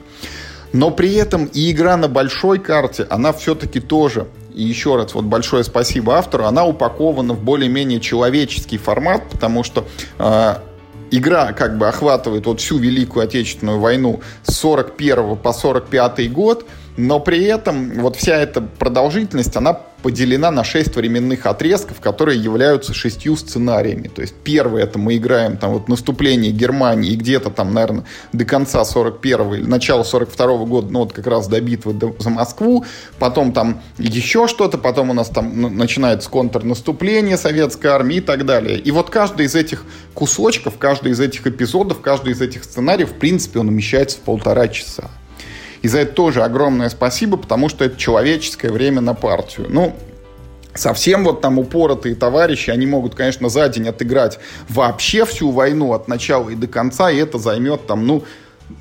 [0.74, 5.26] Но при этом и игра на большой карте, она все-таки тоже и еще раз вот
[5.26, 9.86] большое спасибо автору, она упакована в более-менее человеческий формат, потому что
[10.18, 10.56] э,
[11.12, 16.66] игра как бы охватывает вот всю Великую Отечественную войну с 41 по 45 год,
[16.98, 22.94] но при этом вот вся эта продолжительность, она поделена на шесть временных отрезков, которые являются
[22.94, 24.08] шестью сценариями.
[24.08, 28.82] То есть первый это мы играем там вот наступление Германии где-то там, наверное, до конца
[28.82, 32.86] 41-го или начала 42-го года, ну вот как раз до битвы за Москву.
[33.20, 38.80] Потом там еще что-то, потом у нас там начинается контрнаступление советской армии и так далее.
[38.80, 39.84] И вот каждый из этих
[40.14, 44.68] кусочков, каждый из этих эпизодов, каждый из этих сценариев, в принципе, он умещается в полтора
[44.68, 45.10] часа.
[45.88, 49.68] И за это тоже огромное спасибо, потому что это человеческое время на партию.
[49.70, 49.96] Ну,
[50.74, 56.10] совсем вот там упоротые товарищи, они могут, конечно, за день отыграть вообще всю войну от
[56.10, 58.26] начала и до конца, и это займет там, ну,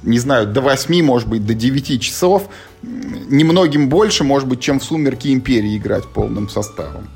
[0.02, 2.48] не знаю, до 8, может быть, до 9 часов.
[2.82, 7.09] Немногим больше, может быть, чем в «Сумерки Империи» играть полным составом.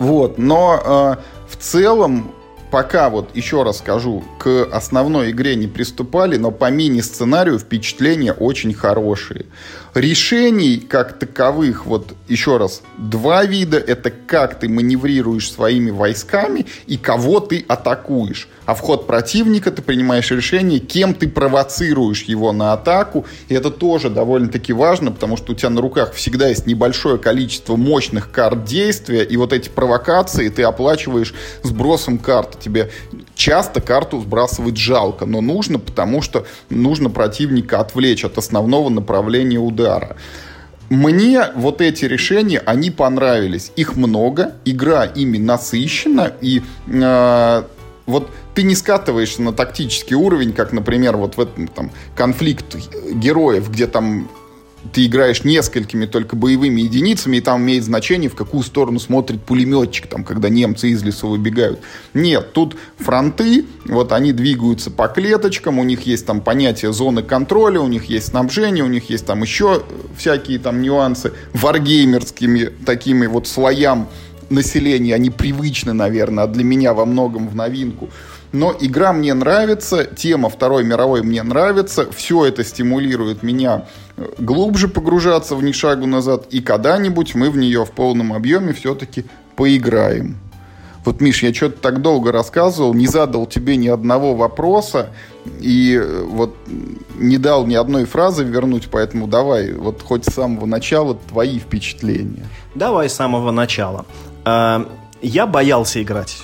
[0.00, 2.32] Вот, но э, в целом
[2.74, 8.74] пока вот еще раз скажу, к основной игре не приступали, но по мини-сценарию впечатления очень
[8.74, 9.46] хорошие.
[9.94, 13.78] Решений как таковых, вот еще раз, два вида.
[13.78, 18.48] Это как ты маневрируешь своими войсками и кого ты атакуешь.
[18.66, 23.24] А в ход противника ты принимаешь решение, кем ты провоцируешь его на атаку.
[23.48, 27.76] И это тоже довольно-таки важно, потому что у тебя на руках всегда есть небольшое количество
[27.76, 32.58] мощных карт действия, и вот эти провокации ты оплачиваешь сбросом карты.
[32.64, 32.90] Тебе
[33.34, 40.16] часто карту сбрасывать жалко, но нужно, потому что нужно противника отвлечь от основного направления удара.
[40.88, 43.70] Мне вот эти решения, они понравились.
[43.76, 47.62] Их много, игра ими насыщена, и э,
[48.06, 52.76] вот ты не скатываешься на тактический уровень, как, например, вот в этом там конфликт
[53.12, 54.28] героев, где там
[54.92, 60.06] ты играешь несколькими только боевыми единицами, и там имеет значение, в какую сторону смотрит пулеметчик,
[60.06, 61.80] там, когда немцы из лесу выбегают.
[62.12, 67.80] Нет, тут фронты, вот они двигаются по клеточкам, у них есть там понятие зоны контроля,
[67.80, 69.82] у них есть снабжение, у них есть там еще
[70.16, 74.08] всякие там нюансы варгеймерскими такими вот слоям
[74.50, 78.10] населения, они привычны, наверное, а для меня во многом в новинку.
[78.54, 83.86] Но игра мне нравится, тема Второй мировой мне нравится, все это стимулирует меня
[84.16, 88.72] э, глубже погружаться в ни шагу назад, и когда-нибудь мы в нее в полном объеме
[88.72, 89.24] все-таки
[89.56, 90.36] поиграем.
[91.04, 95.10] Вот, Миш, я что-то так долго рассказывал, не задал тебе ни одного вопроса,
[95.58, 96.54] и э, вот
[97.18, 102.46] не дал ни одной фразы вернуть, поэтому давай, вот хоть с самого начала твои впечатления.
[102.76, 104.06] Давай с самого начала.
[104.44, 104.88] А,
[105.22, 106.38] я боялся играть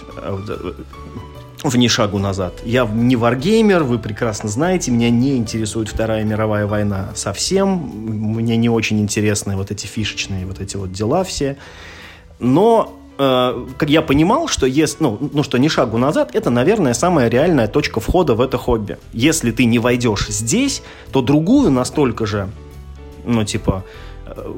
[1.62, 2.54] в ни шагу назад.
[2.64, 7.68] Я не варгеймер, вы прекрасно знаете, меня не интересует Вторая мировая война совсем.
[7.68, 11.56] Мне не очень интересны вот эти фишечные вот эти вот дела все.
[12.38, 17.28] Но э, я понимал, что есть, ну, ну что ни шагу назад, это, наверное, самая
[17.28, 18.96] реальная точка входа в это хобби.
[19.12, 20.82] Если ты не войдешь здесь,
[21.12, 22.48] то другую настолько же,
[23.24, 23.84] ну, типа,
[24.26, 24.52] э,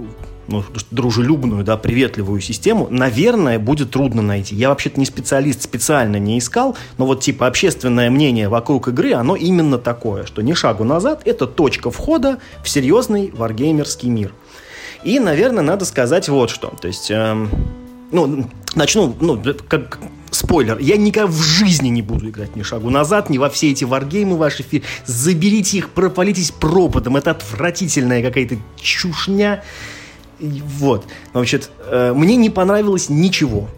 [0.48, 4.54] ну, дружелюбную, да, приветливую систему, наверное, будет трудно найти.
[4.54, 9.36] Я вообще-то не специалист, специально не искал, но вот типа общественное мнение вокруг игры, оно
[9.36, 14.32] именно такое, что ни шагу назад, это точка входа в серьезный варгеймерский мир.
[15.04, 16.72] И, наверное, надо сказать вот что.
[16.80, 17.50] То есть, эм,
[18.12, 19.98] ну, начну, ну, как
[20.30, 23.84] спойлер, я никогда в жизни не буду играть ни шагу назад, ни во все эти
[23.84, 24.64] варгеймы ваши.
[25.04, 27.16] Заберите их, пропалитесь пропадом.
[27.16, 29.62] Это отвратительная какая-то чушня.
[30.42, 31.04] Вот.
[31.32, 33.68] Значит, э, мне не понравилось ничего.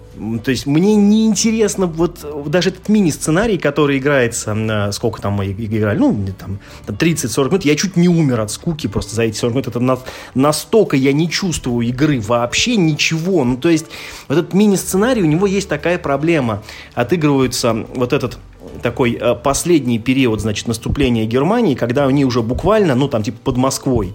[0.45, 5.51] То есть мне не интересно вот даже этот мини-сценарий, который играется, на, сколько там мы
[5.51, 9.55] играли, ну, там, 30-40 минут, я чуть не умер от скуки просто за эти 40
[9.55, 9.69] минут.
[9.69, 9.99] Это на,
[10.35, 13.45] настолько я не чувствую игры вообще, ничего.
[13.45, 13.87] Ну, то есть
[14.29, 16.63] вот этот мини-сценарий, у него есть такая проблема.
[16.95, 18.39] Отыгрывается вот этот
[18.83, 23.57] такой э, последний период, значит, наступления Германии, когда они уже буквально, ну, там, типа, под
[23.57, 24.15] Москвой.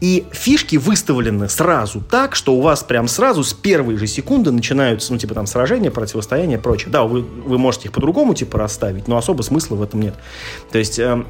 [0.00, 5.12] И фишки выставлены сразу так, что у вас прям сразу с первой же секунды начинаются,
[5.12, 6.90] ну, типа, там, сражения, противостояния прочее.
[6.90, 10.14] Да, вы, вы можете их по-другому, типа, расставить, но особо смысла в этом нет.
[10.70, 11.24] То есть, э,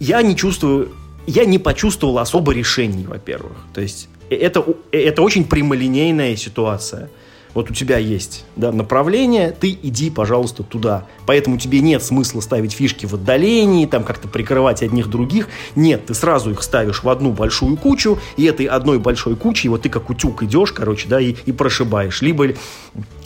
[0.00, 0.90] я не чувствую,
[1.26, 3.56] я не почувствовал особо решений, во-первых.
[3.74, 7.10] То есть, э, это, э, это очень прямолинейная ситуация
[7.58, 11.06] вот у тебя есть да, направление, ты иди, пожалуйста, туда.
[11.26, 15.48] Поэтому тебе нет смысла ставить фишки в отдалении, там как-то прикрывать одних других.
[15.74, 19.82] Нет, ты сразу их ставишь в одну большую кучу, и этой одной большой кучей вот
[19.82, 22.22] ты как утюг идешь, короче, да, и, и прошибаешь.
[22.22, 22.54] Либо,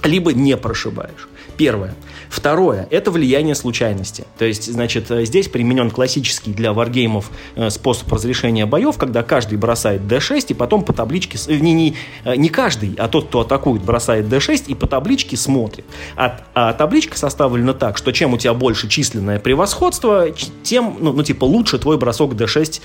[0.03, 1.28] либо не прошибаешь.
[1.59, 1.95] Первое.
[2.33, 4.24] Второе– это влияние случайности.
[4.39, 9.59] То есть, значит, э, здесь применен классический для варгеймов э, способ разрешения боев, когда каждый
[9.59, 13.83] бросает D6 и потом по табличке, э, не, не, не каждый, а тот, кто атакует,
[13.83, 15.85] бросает D6 и по табличке смотрит.
[16.16, 20.30] А, а табличка составлена так, что чем у тебя больше численное превосходство,
[20.62, 22.80] тем, ну, ну типа, лучше твой бросок D6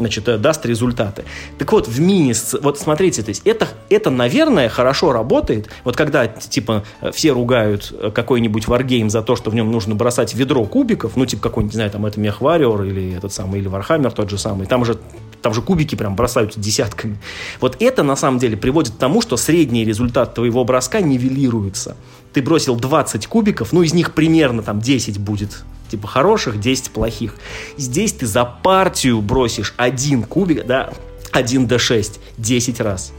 [0.00, 1.24] значит, даст результаты.
[1.58, 5.68] Так вот, в мини, вот смотрите, то есть это, это, наверное, хорошо работает.
[5.84, 10.64] Вот когда, типа, все ругают какой-нибудь варгейм, за то, что в нем нужно бросать ведро
[10.64, 14.30] кубиков, ну, типа какой-нибудь, не знаю, там, это MechWarrior или этот самый, или Warhammer тот
[14.30, 14.98] же самый, там же
[15.42, 17.18] там же кубики прям бросаются десятками.
[17.60, 21.96] Вот это на самом деле приводит к тому, что средний результат твоего броска нивелируется.
[22.32, 27.34] Ты бросил 20 кубиков, ну из них примерно там 10 будет типа хороших, 10 плохих.
[27.76, 30.92] Здесь ты за партию бросишь один кубик, да,
[31.32, 33.12] 1 d6 10 раз.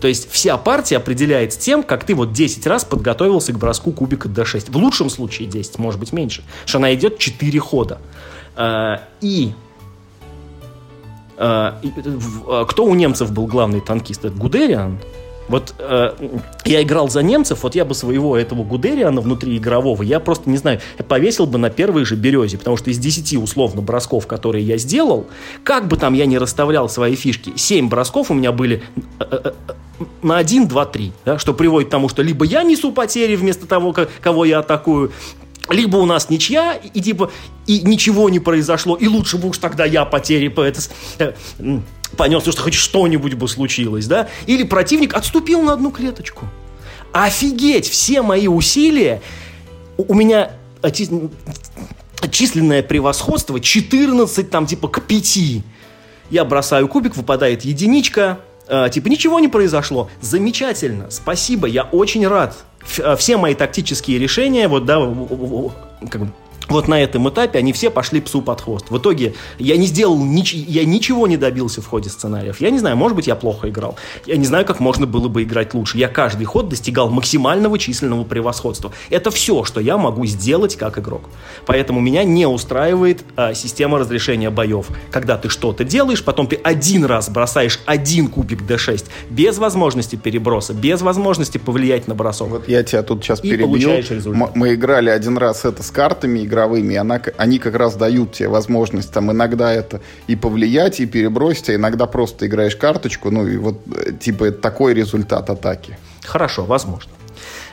[0.00, 4.28] То есть вся партия определяется тем, как ты вот 10 раз подготовился к броску кубика
[4.28, 4.70] d6.
[4.70, 6.42] В лучшем случае 10, может быть меньше.
[6.66, 7.98] Что она идет 4 хода.
[8.56, 9.52] А, и
[11.36, 11.80] а,
[12.46, 14.24] а, кто у немцев был главный танкист?
[14.24, 14.98] Это Гудериан.
[15.48, 16.12] Вот э,
[16.64, 20.58] я играл за немцев, вот я бы своего этого Гудериана внутри игрового, я просто, не
[20.58, 24.76] знаю, повесил бы на первой же березе, потому что из 10 условно бросков, которые я
[24.76, 25.26] сделал,
[25.64, 28.82] как бы там я не расставлял свои фишки, 7 бросков у меня были
[29.20, 29.52] э, э,
[30.22, 33.66] на 1, 2, 3, да, что приводит к тому, что либо я несу потери вместо
[33.66, 35.12] того, как, кого я атакую,
[35.70, 37.30] либо у нас ничья, и типа,
[37.66, 40.80] и ничего не произошло, и лучше бы уж тогда я потери по это,
[42.16, 44.28] понес, что хоть что-нибудь бы случилось, да?
[44.46, 46.46] Или противник отступил на одну клеточку.
[47.12, 49.22] Офигеть, все мои усилия,
[49.96, 50.52] у меня
[52.30, 55.38] численное превосходство 14 там типа к 5.
[56.30, 60.10] Я бросаю кубик, выпадает единичка, э, типа ничего не произошло.
[60.20, 62.56] Замечательно, спасибо, я очень рад.
[62.98, 64.98] Э, все мои тактические решения, вот, да,
[66.10, 66.32] как бы,
[66.68, 68.86] вот на этом этапе они все пошли псу под хвост.
[68.90, 72.60] В итоге я не сделал, нич- я ничего не добился в ходе сценариев.
[72.60, 73.96] Я не знаю, может быть, я плохо играл.
[74.26, 75.96] Я не знаю, как можно было бы играть лучше.
[75.96, 78.92] Я каждый ход достигал максимального численного превосходства.
[79.08, 81.22] Это все, что я могу сделать как игрок.
[81.64, 84.88] Поэтому меня не устраивает а, система разрешения боев.
[85.10, 90.74] Когда ты что-то делаешь, потом ты один раз бросаешь один кубик D6 без возможности переброса,
[90.74, 92.48] без возможности повлиять на бросок.
[92.48, 93.68] Вот я тебя тут сейчас перебью.
[94.54, 98.48] Мы играли один раз это с картами, играли игровыми, она, они как раз дают тебе
[98.48, 103.56] возможность там иногда это и повлиять, и перебросить, а иногда просто играешь карточку, ну и
[103.56, 105.96] вот э, типа такой результат атаки.
[106.24, 107.10] Хорошо, возможно.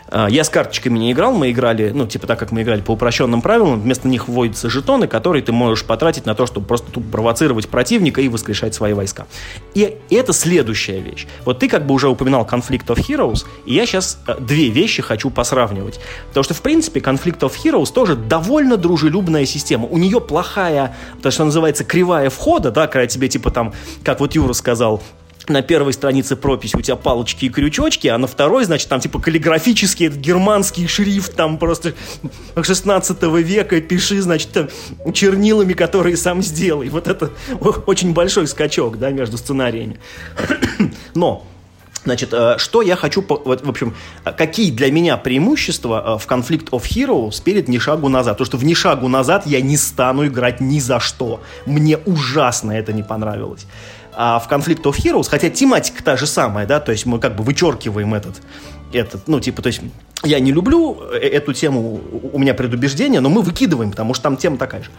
[0.07, 2.91] А, я с карточками не играл, мы играли, ну, типа так, как мы играли по
[2.91, 7.09] упрощенным правилам, вместо них вводятся жетоны, которые ты можешь потратить на то, чтобы просто тут
[7.09, 9.25] провоцировать противника и воскрешать свои войска.
[9.73, 11.27] И это следующая вещь.
[11.43, 15.01] Вот ты как бы уже упоминал Conflict of Heroes, и я сейчас э, две вещи
[15.01, 15.99] хочу посравнивать.
[16.29, 19.87] Потому что, в принципе, Conflict of Heroes тоже довольно дружелюбная система.
[19.87, 24.35] У нее плохая, то, что называется, кривая входа, да, когда тебе, типа, там, как вот
[24.35, 25.01] Юра сказал,
[25.49, 29.19] на первой странице прописи у тебя палочки и крючочки, а на второй, значит, там типа
[29.19, 31.93] каллиграфический этот германский шрифт, там просто
[32.61, 34.67] 16 века, пиши, значит, там,
[35.13, 36.89] чернилами, которые сам сделай.
[36.89, 37.31] Вот это
[37.85, 39.99] очень большой скачок, да, между сценариями.
[41.13, 41.45] Но
[42.05, 46.83] Значит, э, что я хочу, в общем, какие для меня преимущества э, в Conflict of
[46.83, 48.37] Heroes перед «Ни шагу назад»?
[48.37, 51.41] То, что в «Ни шагу назад» я не стану играть ни за что.
[51.65, 53.65] Мне ужасно это не понравилось.
[54.17, 57.35] А в Conflict of Heroes, хотя тематика та же самая, да, то есть мы как
[57.35, 58.41] бы вычеркиваем этот,
[58.93, 59.81] этот, ну, типа, то есть
[60.23, 62.01] я не люблю э, эту тему,
[62.31, 64.89] у меня предубеждение, но мы выкидываем, потому что там тема такая же.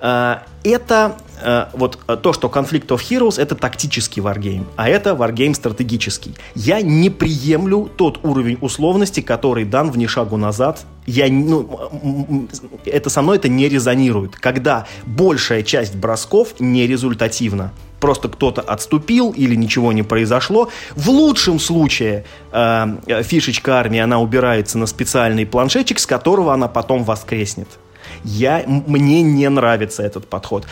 [0.00, 5.54] А, это а, вот то, что Conflict of Heroes это тактический варгейм, а это варгейм
[5.54, 6.34] стратегический.
[6.54, 10.84] Я не приемлю тот уровень условности, который дан в «Ни шагу назад».
[11.06, 12.48] Я, ну,
[12.84, 19.32] это со мной это не резонирует, когда большая часть бросков не результативна просто кто-то отступил
[19.32, 20.68] или ничего не произошло.
[20.94, 27.04] В лучшем случае э, фишечка армии, она убирается на специальный планшетчик, с которого она потом
[27.04, 27.68] воскреснет.
[28.24, 30.66] Я, мне не нравится этот подход.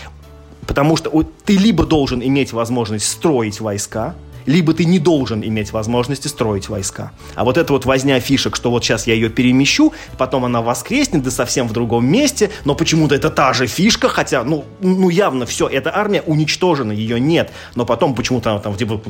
[0.66, 1.10] Потому что
[1.44, 4.14] ты либо должен иметь возможность строить войска,
[4.46, 7.12] либо ты не должен иметь возможности строить войска.
[7.34, 11.22] А вот эта вот возня фишек, что вот сейчас я ее перемещу, потом она воскреснет,
[11.22, 15.46] да совсем в другом месте, но почему-то это та же фишка, хотя, ну, ну явно
[15.46, 19.00] все, эта армия уничтожена, ее нет, но потом почему-то она там типа,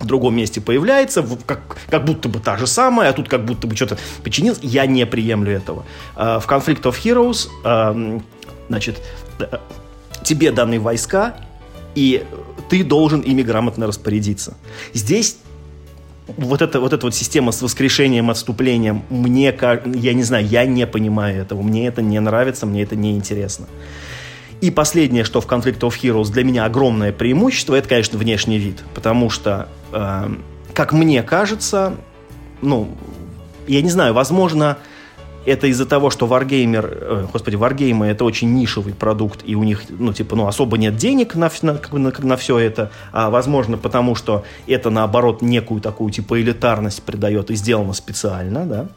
[0.00, 3.66] в другом месте появляется, как, как будто бы та же самая, а тут как будто
[3.66, 4.58] бы что-то починилось.
[4.62, 5.84] Я не приемлю этого.
[6.16, 8.22] А, в Conflict of Heroes,
[8.68, 9.00] значит,
[9.38, 9.58] э,
[10.22, 11.36] тебе даны войска,
[11.94, 12.24] и
[12.68, 14.56] ты должен ими грамотно распорядиться.
[14.92, 15.36] Здесь
[16.26, 19.54] вот эта вот эта вот система с воскрешением, отступлением, мне,
[19.94, 23.66] я не знаю, я не понимаю этого, мне это не нравится, мне это не интересно.
[24.60, 28.82] И последнее, что в Conflict of Heroes для меня огромное преимущество, это, конечно, внешний вид,
[28.94, 30.30] потому что, э,
[30.72, 31.96] как мне кажется,
[32.62, 32.96] ну,
[33.66, 34.78] я не знаю, возможно,
[35.46, 39.82] это из-за того, что Wargamer, э, господи, Wargame это очень нишевый продукт, и у них,
[39.88, 44.14] ну, типа, ну, особо нет денег на, на, на, на все это, а возможно потому,
[44.14, 48.88] что это, наоборот, некую такую, типа, элитарность придает и сделано специально, да,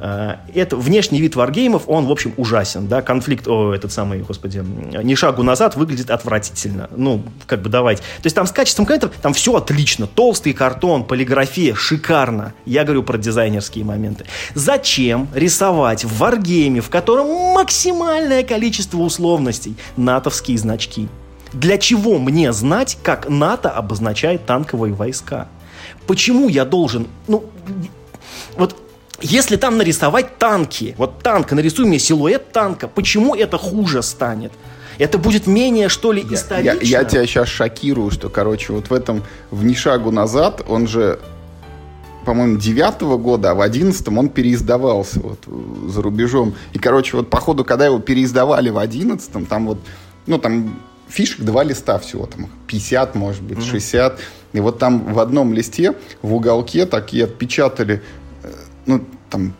[0.00, 4.64] это внешний вид варгеймов, он, в общем, ужасен, да, конфликт, о, этот самый, господи,
[5.02, 8.02] ни шагу назад выглядит отвратительно, ну, как бы давайте.
[8.02, 12.54] То есть там с качеством контента, там все отлично, толстый картон, полиграфия, шикарно.
[12.64, 14.24] Я говорю про дизайнерские моменты.
[14.54, 21.08] Зачем рисовать в варгейме, в котором максимальное количество условностей, натовские значки?
[21.52, 25.48] Для чего мне знать, как НАТО обозначает танковые войска?
[26.06, 27.44] Почему я должен, ну,
[28.56, 28.76] вот
[29.20, 34.52] если там нарисовать танки, вот танк, нарисуй мне силуэт танка, почему это хуже станет?
[34.98, 36.72] Это будет менее, что ли, исторично?
[36.82, 40.62] Я, я, я тебя сейчас шокирую, что, короче, вот в этом «В ни шагу назад»
[40.68, 41.18] он же
[42.24, 45.38] по-моему, девятого года, а в одиннадцатом он переиздавался вот
[45.88, 46.54] за рубежом.
[46.74, 49.78] И, короче, вот по ходу, когда его переиздавали в одиннадцатом, там вот,
[50.26, 54.18] ну, там фишек два листа всего, там 50, может быть, 60.
[54.52, 58.02] И вот там в одном листе в уголке такие отпечатали
[58.90, 59.52] ну, там,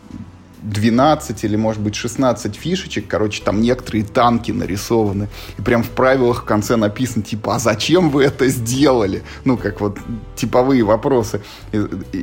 [0.63, 6.43] 12 или, может быть, 16 фишечек, короче, там некоторые танки нарисованы, и прям в правилах
[6.43, 9.23] в конце написано, типа, а зачем вы это сделали?
[9.45, 9.99] Ну, как вот
[10.37, 11.43] типовые вопросы.
[11.73, 11.79] И,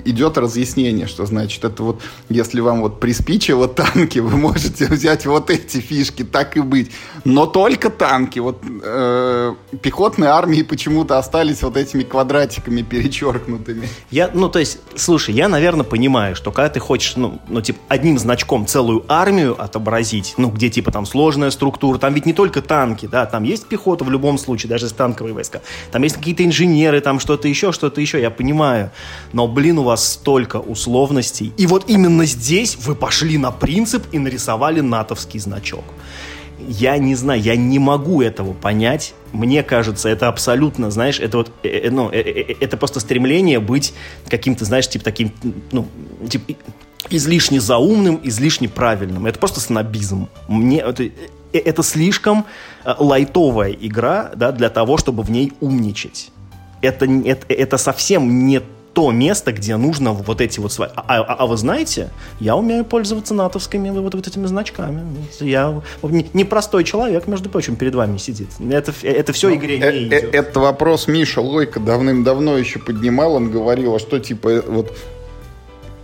[0.05, 5.49] идет разъяснение, что, значит, это вот, если вам вот приспичило танки, вы можете взять вот
[5.49, 6.91] эти фишки, так и быть.
[7.23, 8.39] Но только танки.
[8.39, 13.87] Вот э, пехотные армии почему-то остались вот этими квадратиками перечеркнутыми.
[14.11, 17.79] Я, ну, то есть, слушай, я, наверное, понимаю, что когда ты хочешь, ну, ну типа,
[17.87, 22.61] одним значком целую армию отобразить, ну, где типа там сложная структура, там ведь не только
[22.61, 25.61] танки, да, там есть пехота в любом случае, даже танковые войска,
[25.93, 28.91] там есть какие-то инженеры, там что-то еще, что-то еще, я понимаю,
[29.31, 34.19] но, блин, у вас столько условностей, и вот именно здесь вы пошли на принцип и
[34.19, 35.85] нарисовали натовский значок.
[36.67, 39.13] Я не знаю, я не могу этого понять.
[39.31, 43.93] Мне кажется, это абсолютно, знаешь, это вот, э, э ну, э, это просто стремление быть
[44.27, 45.31] каким-то, знаешь, типа таким,
[45.71, 45.87] ну,
[46.29, 46.53] типа
[47.09, 49.25] излишне заумным, излишне правильным.
[49.25, 50.29] Это просто снобизм.
[50.47, 51.11] Мне это, э,
[51.53, 52.45] это слишком
[52.83, 56.31] э, лайтовая игра да, для того, чтобы в ней умничать.
[56.81, 58.61] Это, это, это совсем не
[58.97, 60.89] то место, где нужно вот эти вот свои...
[60.95, 65.03] А, а, а вы знаете, я умею пользоваться натовскими вот, вот этими значками.
[65.39, 65.83] Я
[66.33, 68.49] непростой не человек, между прочим, перед вами сидит.
[68.71, 70.33] Это, это все ну, игре э, не идет.
[70.33, 73.35] Это вопрос Миша Лойко давным-давно еще поднимал.
[73.35, 74.91] Он говорил, а что типа вот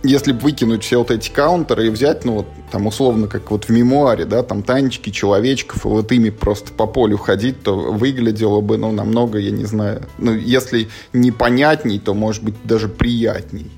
[0.04, 3.70] если выкинуть все вот эти каунтеры и взять, ну вот там условно как вот в
[3.70, 8.76] мемуаре, да, там танчики, человечков, и вот ими просто по полю ходить, то выглядело бы,
[8.76, 13.70] ну, намного, я не знаю, ну, если непонятней, то, может быть, даже приятней.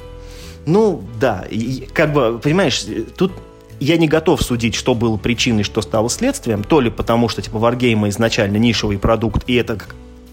[0.66, 2.84] Ну, да, и, как бы, понимаешь,
[3.16, 3.32] тут
[3.78, 7.58] я не готов судить, что было причиной, что стало следствием, то ли потому, что, типа,
[7.58, 9.78] Wargame изначально нишевый продукт, и это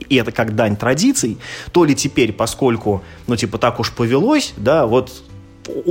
[0.09, 1.37] и это как дань традиций,
[1.71, 5.11] то ли теперь, поскольку, ну, типа, так уж повелось, да, вот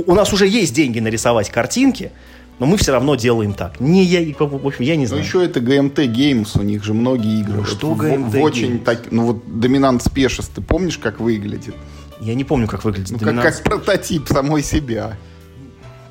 [0.05, 2.11] у нас уже есть деньги нарисовать картинки,
[2.59, 3.79] но мы все равно делаем так.
[3.79, 5.21] Не я, в общем, я не знаю.
[5.21, 7.57] Ну, еще это GMT Games, у них же многие игры.
[7.57, 11.19] Ну, что вот, GMT в, в очень так, ну вот Dominant Species, ты помнишь, как
[11.19, 11.75] выглядит?
[12.19, 15.17] Я не помню, как выглядит ну, как, как прототип самой себя.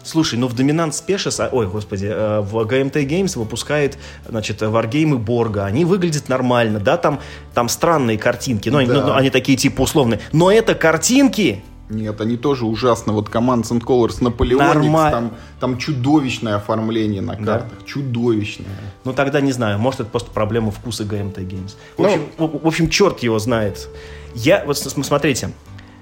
[0.05, 3.99] Слушай, ну в Dominant Species, а, ой, господи, э, в GMT Games выпускает,
[4.29, 5.65] значит, варгеймы Борга.
[5.65, 7.21] Они выглядят нормально, да, там,
[7.55, 8.93] там странные картинки, но да.
[8.93, 10.21] они, ну, они такие типа условные.
[10.33, 13.13] Но это картинки, нет, они тоже ужасно.
[13.13, 17.79] Вот Commands and Colors Наполеоникс, там, там чудовищное оформление на картах.
[17.79, 17.87] Да.
[17.87, 18.67] Чудовищное.
[19.05, 21.75] Ну тогда не знаю, может это просто проблема вкуса GMT Games.
[21.97, 23.89] В общем, ну, в, в общем черт его знает.
[24.35, 25.51] Я, вот смотрите,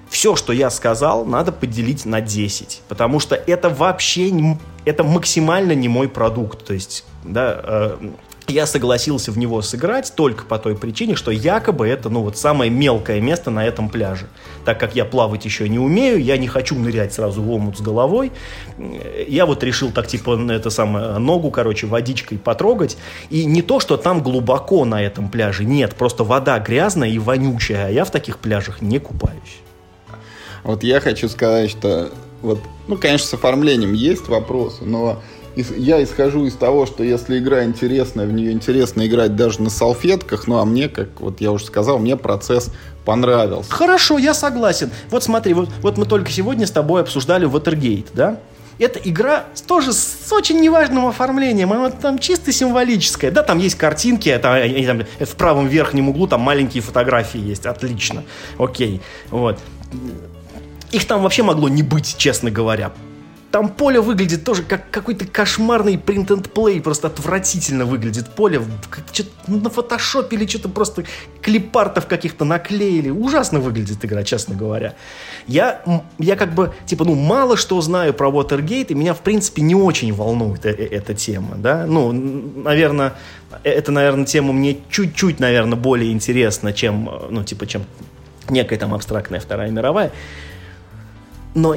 [0.09, 5.73] все, что я сказал, надо поделить на 10, потому что это вообще, не, это максимально
[5.73, 6.65] не мой продукт.
[6.65, 8.09] То есть, да, э,
[8.51, 12.69] я согласился в него сыграть только по той причине, что якобы это, ну, вот самое
[12.69, 14.27] мелкое место на этом пляже.
[14.65, 17.81] Так как я плавать еще не умею, я не хочу нырять сразу в омут с
[17.81, 18.31] головой,
[19.27, 22.97] я вот решил так, типа, это самое, ногу, короче, водичкой потрогать.
[23.29, 27.87] И не то, что там глубоко на этом пляже, нет, просто вода грязная и вонючая,
[27.87, 29.61] а я в таких пляжах не купаюсь.
[30.63, 35.21] Вот я хочу сказать, что вот, ну, конечно, с оформлением есть вопросы, но
[35.55, 40.47] я исхожу из того, что если игра интересная, в нее интересно играть даже на салфетках,
[40.47, 42.71] ну а мне, как вот я уже сказал, мне процесс
[43.05, 43.71] понравился.
[43.71, 44.91] Хорошо, я согласен.
[45.09, 48.39] Вот смотри, вот, вот мы только сегодня с тобой обсуждали Watergate, да?
[48.79, 53.29] Эта игра тоже с очень неважным оформлением, она там чисто символическая.
[53.29, 57.65] Да, там есть картинки, это, там, это в правом верхнем углу там маленькие фотографии есть,
[57.65, 58.23] отлично,
[58.57, 59.59] окей, вот.
[60.91, 62.91] Их там вообще могло не быть, честно говоря.
[63.51, 68.61] Там поле выглядит тоже как какой-то кошмарный print-and-play, просто отвратительно выглядит поле.
[69.11, 71.03] Что-то на фотошопе или что-то просто
[71.41, 73.09] клипартов каких-то наклеили.
[73.09, 74.95] Ужасно выглядит игра, честно говоря.
[75.47, 75.81] Я,
[76.17, 79.75] я как бы, типа, ну, мало что знаю про Watergate, и меня, в принципе, не
[79.75, 81.85] очень волнует э, э, эта тема, да.
[81.85, 83.15] Ну, наверное,
[83.63, 87.83] э, это, наверное, тема мне чуть-чуть, наверное, более интересна, чем, ну, типа, чем
[88.49, 90.13] некая там абстрактная Вторая мировая.
[91.53, 91.75] Но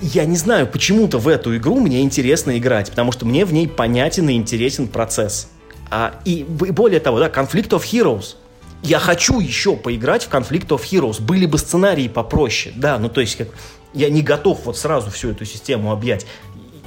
[0.00, 3.68] я не знаю, почему-то в эту игру мне интересно играть, потому что мне в ней
[3.68, 5.48] понятен и интересен процесс.
[5.90, 8.36] А, и более того, да, Conflict of Heroes.
[8.82, 11.22] Я хочу еще поиграть в Conflict of Heroes.
[11.22, 13.48] Были бы сценарии попроще, да, ну то есть как,
[13.94, 16.26] я не готов вот сразу всю эту систему объять.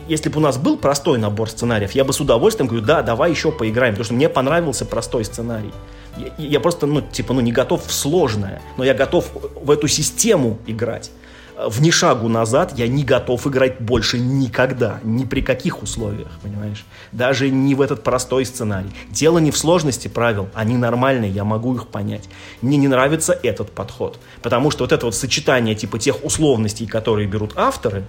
[0.07, 3.31] Если бы у нас был простой набор сценариев, я бы с удовольствием говорю, да, давай
[3.31, 5.73] еще поиграем, потому что мне понравился простой сценарий.
[6.17, 9.87] Я, я просто, ну, типа, ну, не готов в сложное, но я готов в эту
[9.87, 11.11] систему играть
[11.57, 16.85] в ни шагу назад я не готов играть больше никогда, ни при каких условиях, понимаешь?
[17.11, 18.91] Даже не в этот простой сценарий.
[19.09, 22.29] Дело не в сложности правил, они нормальные, я могу их понять.
[22.61, 27.27] Мне не нравится этот подход, потому что вот это вот сочетание типа тех условностей, которые
[27.27, 28.05] берут авторы,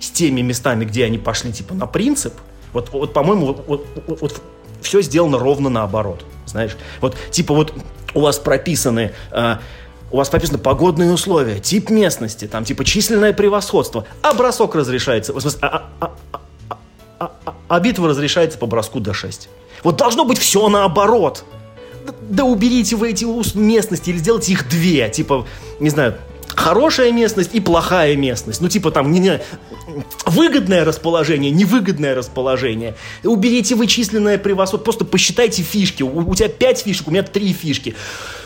[0.00, 2.34] с теми местами, где они пошли типа на принцип,
[2.72, 4.42] вот, вот по-моему, вот, вот, вот, вот
[4.80, 6.76] все сделано ровно наоборот, знаешь?
[7.00, 7.74] Вот типа вот
[8.14, 9.12] у вас прописаны...
[9.30, 9.56] Э,
[10.10, 15.40] у вас прописано погодные условия, тип местности, там типа численное превосходство, а бросок разрешается, в
[15.40, 16.40] смысле, а, а, а,
[17.18, 19.48] а, а, а битва разрешается по броску до 6.
[19.82, 21.44] Вот должно быть все наоборот.
[22.06, 23.24] Да, да уберите вы эти
[23.56, 25.46] местности или сделайте их две, типа,
[25.78, 26.16] не знаю,
[26.58, 28.60] хорошая местность и плохая местность.
[28.60, 29.40] Ну, типа там, не, не,
[30.26, 32.94] выгодное расположение, невыгодное расположение.
[33.22, 36.02] Уберите вычисленное превосходство, просто посчитайте фишки.
[36.02, 37.94] У, у тебя 5 фишек, у меня 3 фишки.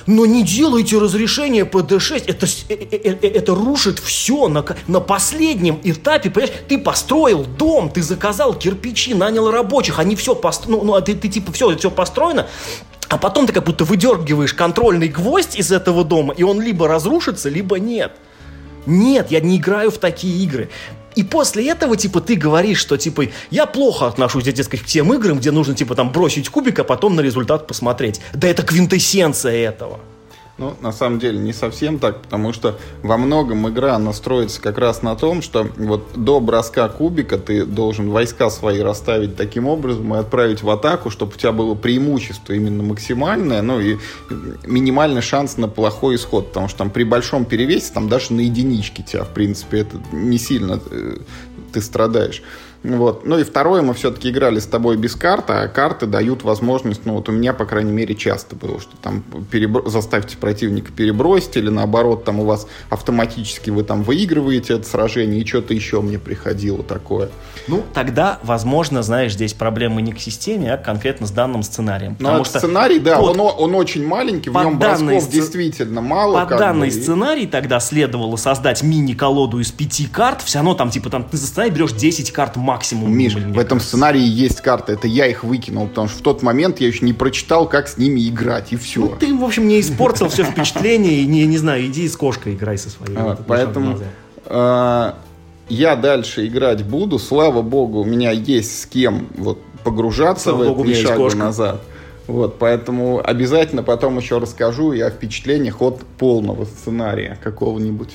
[0.06, 2.24] Но не делайте разрешение по D6.
[2.26, 6.30] Это, это, это рушит все на, на последнем этапе.
[6.30, 10.78] Понимаешь, ты построил дом, ты заказал кирпичи, нанял рабочих, они все построили.
[10.78, 12.46] Ну, ну, а ты, ты типа все, все построено.
[13.08, 17.50] А потом ты как будто выдергиваешь контрольный гвоздь из этого дома, и он либо разрушится,
[17.50, 18.12] либо нет.
[18.86, 20.70] Нет, я не играю в такие игры.
[21.14, 25.38] И после этого, типа, ты говоришь, что, типа, я плохо отношусь, дескать, к тем играм,
[25.38, 28.20] где нужно, типа, там, бросить кубик, а потом на результат посмотреть.
[28.32, 30.00] Да это квинтэссенция этого.
[30.62, 35.02] Ну, на самом деле, не совсем так, потому что во многом игра настроится как раз
[35.02, 40.18] на том, что вот до броска кубика ты должен войска свои расставить таким образом и
[40.18, 43.96] отправить в атаку, чтобы у тебя было преимущество именно максимальное, ну и
[44.64, 49.02] минимальный шанс на плохой исход, потому что там при большом перевесе, там даже на единичке
[49.02, 51.16] тебя, в принципе, это не сильно э,
[51.72, 52.40] ты страдаешь.
[52.82, 53.24] Вот.
[53.24, 57.14] Ну и второе, мы все-таки играли с тобой без карты, а карты дают возможность, ну
[57.14, 59.88] вот у меня, по крайней мере, часто было, что там перебро...
[59.88, 65.46] заставьте противника перебросить, или наоборот, там у вас автоматически вы там выигрываете это сражение, и
[65.46, 67.30] что-то еще мне приходило такое.
[67.68, 72.16] Ну, тогда, возможно, знаешь, здесь проблемы не к системе, а конкретно с данным сценарием.
[72.18, 73.38] Ну, что сценарий, да, под...
[73.38, 75.28] он, он очень маленький, в нем бросков сц...
[75.28, 76.44] действительно мало.
[76.44, 81.10] Под данный бы, сценарий тогда следовало создать мини-колоду из пяти карт, все равно там, типа,
[81.10, 83.12] там ты за сценарий берешь 10 карт максимум максимум.
[83.16, 84.92] Миш, в этом сценарии есть карты.
[84.92, 87.98] Это я их выкинул, потому что в тот момент я еще не прочитал, как с
[87.98, 89.00] ними играть, и все.
[89.00, 92.54] Ну, ты, в общем, не испортил все впечатление, и, не, не знаю, иди с кошкой
[92.54, 93.16] играй со своей.
[93.16, 93.98] А, поэтому
[94.46, 95.12] э,
[95.68, 97.18] я дальше играть буду.
[97.18, 101.82] Слава богу, у меня есть с кем вот погружаться Слава в богу, это шагу назад.
[102.26, 108.10] Вот, поэтому обязательно потом еще расскажу я о впечатлениях от полного сценария какого-нибудь.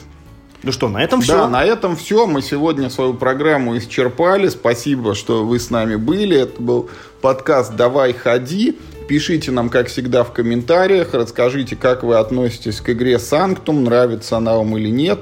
[0.64, 1.38] Ну что, на этом все?
[1.38, 2.26] Да, на этом все.
[2.26, 4.50] Мы сегодня свою программу исчерпали.
[4.50, 6.38] Спасибо, что вы с нами были.
[6.38, 6.90] Это был
[7.22, 8.78] подкаст «Давай, ходи».
[9.08, 14.56] Пишите нам, как всегда, в комментариях, расскажите, как вы относитесь к игре Sanctum, нравится она
[14.56, 15.20] вам или нет,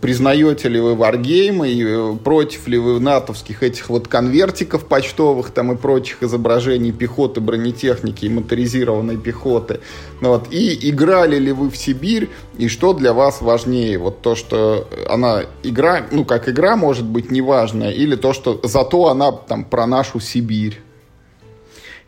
[0.00, 5.76] признаете ли вы варгеймы, э, против ли вы натовских этих вот конвертиков почтовых там и
[5.76, 9.80] прочих изображений пехоты, бронетехники и моторизированной пехоты.
[10.20, 10.46] Вот.
[10.52, 13.98] И играли ли вы в Сибирь, и что для вас важнее?
[13.98, 19.08] Вот то, что она игра, ну как игра может быть неважная, или то, что зато
[19.08, 20.80] она там про нашу Сибирь.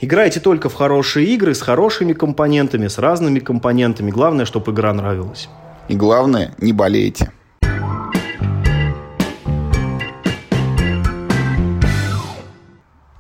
[0.03, 4.11] Играйте только в хорошие игры с хорошими компонентами, с разными компонентами.
[4.11, 5.49] Главное, чтобы игра нравилась.
[5.89, 7.33] И главное, не болейте.